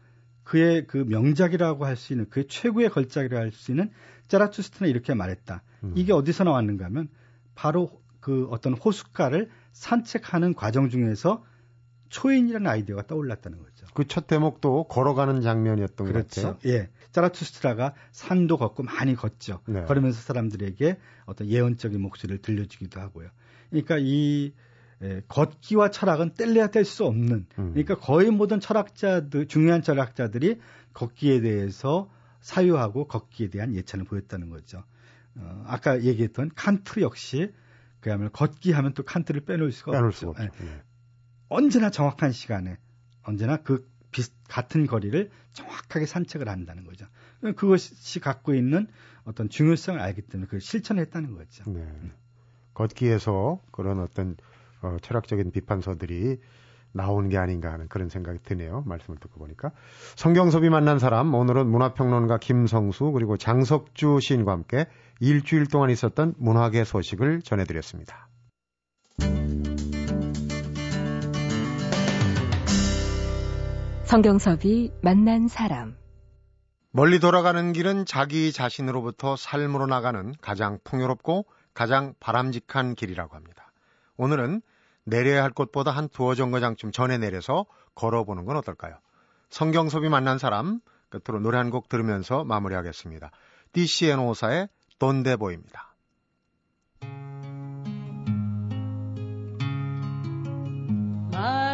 그의 0.45 0.87
그 0.87 0.99
명작이라고 0.99 1.87
할 1.87 1.97
수 1.97 2.13
있는 2.13 2.27
그 2.29 2.47
최고의 2.47 2.91
걸작이라고 2.91 3.43
할 3.43 3.53
수 3.53 3.73
있는 3.73 3.91
짜라투스트는 4.29 4.91
이렇게 4.91 5.15
말했다. 5.15 5.63
음. 5.85 5.93
이게 5.97 6.13
어디서 6.13 6.45
나왔는가 6.45 6.85
하면 6.85 7.09
바로 7.55 7.91
그 8.27 8.49
어떤 8.51 8.73
호숫가를 8.73 9.49
산책하는 9.71 10.55
과정 10.55 10.89
중에서 10.89 11.45
초인이라는 12.09 12.67
아이디어가 12.67 13.07
떠올랐다는 13.07 13.59
거죠. 13.59 13.87
그 13.95 14.03
첫 14.09 14.27
대목도 14.27 14.89
걸어가는 14.89 15.43
장면이었던 15.43 16.09
그렇죠. 16.09 16.43
것 16.43 16.49
같아요. 16.55 16.73
예. 16.75 16.89
짜라투스트라가 17.13 17.95
산도 18.11 18.57
걷고 18.57 18.83
많이 18.83 19.15
걷죠. 19.15 19.61
네. 19.69 19.85
걸으면서 19.85 20.21
사람들에게 20.23 20.99
어떤 21.27 21.47
예언적인 21.47 22.01
목소리를 22.01 22.43
들려주기도 22.43 23.01
하고요. 23.01 23.29
그러니까 23.71 23.99
이 24.01 24.53
예, 25.03 25.23
걷기와 25.29 25.93
철학은 25.93 26.35
뗄래야 26.35 26.67
뗄 26.73 26.85
수 26.85 27.05
없는 27.05 27.47
음. 27.61 27.71
그러니까 27.75 27.95
거의 27.95 28.33
모든 28.33 28.59
철학자들 28.59 29.47
중요한 29.47 29.83
철학자들이 29.83 30.59
걷기에 30.95 31.43
대해서 31.43 32.11
사유하고 32.41 33.07
걷기에 33.07 33.51
대한 33.51 33.73
예찬을 33.73 34.05
보였다는 34.05 34.51
거죠. 34.51 34.83
어, 35.37 35.63
아까 35.69 36.03
얘기했던 36.03 36.51
칸트 36.57 37.03
역시 37.03 37.53
그야말로 38.07 38.31
걷기 38.31 38.71
하면 38.71 38.95
또 38.95 39.03
칸트를 39.03 39.41
빼놓을 39.41 39.73
수가 39.73 39.91
빼놓을 39.91 40.11
없죠. 40.11 40.33
수가 40.33 40.45
예. 40.45 40.49
네. 40.65 40.83
언제나 41.49 41.91
정확한 41.91 42.31
시간에 42.31 42.77
언제나 43.25 43.57
그 43.57 43.91
비슷 44.13 44.33
같은 44.47 44.87
거리를 44.87 45.29
정확하게 45.55 46.07
산책을 46.07 46.49
한다는 46.49 46.85
거죠. 46.85 47.05
그것이 47.57 48.21
갖고 48.21 48.55
있는 48.55 48.87
어떤 49.25 49.49
중요성을 49.49 50.01
알기 50.01 50.23
때문에 50.23 50.47
그 50.49 50.61
실천했다는 50.61 51.35
거죠. 51.35 51.65
네. 51.69 51.81
음. 51.81 52.13
걷기에서 52.75 53.61
그런 53.73 53.99
어떤 53.99 54.37
어, 54.83 54.99
철학적인 55.03 55.51
비판서들이 55.51 56.39
나오는 56.97 57.29
게 57.29 57.39
아닌가 57.39 57.73
하는 57.73 57.89
그런 57.89 58.09
생각이 58.09 58.39
드네요. 58.43 58.83
말씀을 58.87 59.19
듣고 59.19 59.39
보니까. 59.39 59.71
성경섭이 60.17 60.69
만난 60.71 60.99
사람, 60.99 61.33
오늘은 61.35 61.69
문화평론가 61.69 62.39
김성수 62.39 63.13
그리고 63.13 63.37
장석주 63.37 64.19
시인과 64.21 64.53
함께 64.53 64.87
일주일 65.21 65.67
동안 65.67 65.91
있었던 65.91 66.35
문화계 66.39 66.85
소식을 66.85 67.43
전해드렸습니다. 67.43 68.29
성경섭이 74.05 74.93
만난 75.03 75.49
사람 75.49 75.97
멀리 76.93 77.19
돌아가는 77.19 77.73
길은 77.73 78.07
자기 78.07 78.53
자신으로부터 78.53 79.37
삶으로 79.37 79.87
나가는 79.87 80.33
가장 80.41 80.79
풍요롭고 80.85 81.45
가장 81.75 82.15
바람직한 82.21 82.95
길이라고 82.95 83.35
합니다. 83.35 83.71
오늘은 84.17 84.63
내려야 85.07 85.43
할 85.45 85.51
곳보다 85.51 85.93
한 85.93 86.09
두어 86.09 86.35
정거장쯤 86.35 86.91
전에 86.93 87.17
내려서 87.17 87.65
걸어보는 87.95 88.45
건 88.45 88.57
어떨까요? 88.57 88.97
성경섭이 89.51 90.09
만난 90.09 90.39
사람 90.39 90.81
끝으로 91.09 91.41
노래 91.41 91.59
한 91.59 91.71
곡 91.71 91.89
들으면서 91.89 92.45
마무리하겠습니다. 92.45 93.31
DCN54의 93.73 94.69
돈데보입니다. 94.99 95.95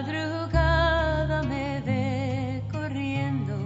Madrugada 0.03 1.41
me 1.47 1.81
ve 1.87 2.63
corriendo. 2.71 3.57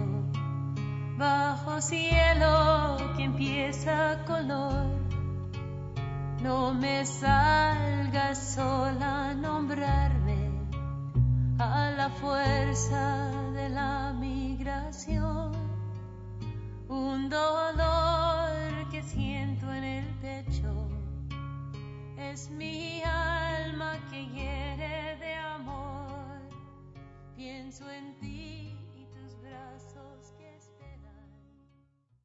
No 6.47 6.73
me 6.73 7.05
salgas 7.05 8.37
sola 8.55 9.33
nombrarme 9.33 10.49
a 11.59 11.91
la 11.91 12.09
fuerza 12.09 13.29
de 13.51 13.67
la 13.67 14.13
migración. 14.13 15.51
Un 16.87 17.27
dolor 17.27 18.53
que 18.89 19.03
siento 19.03 19.73
en 19.73 19.83
el 19.83 20.05
pecho 20.21 20.73
es 22.17 22.49
mi 22.49 23.03
alma 23.03 23.99
que 24.09 24.25
hiere 24.27 25.17
de 25.17 25.33
amor. 25.33 26.39
Pienso 27.35 27.83
en 27.91 28.17
ti 28.21 28.73
y 28.95 29.05
tus 29.07 29.35
brazos. 29.41 29.96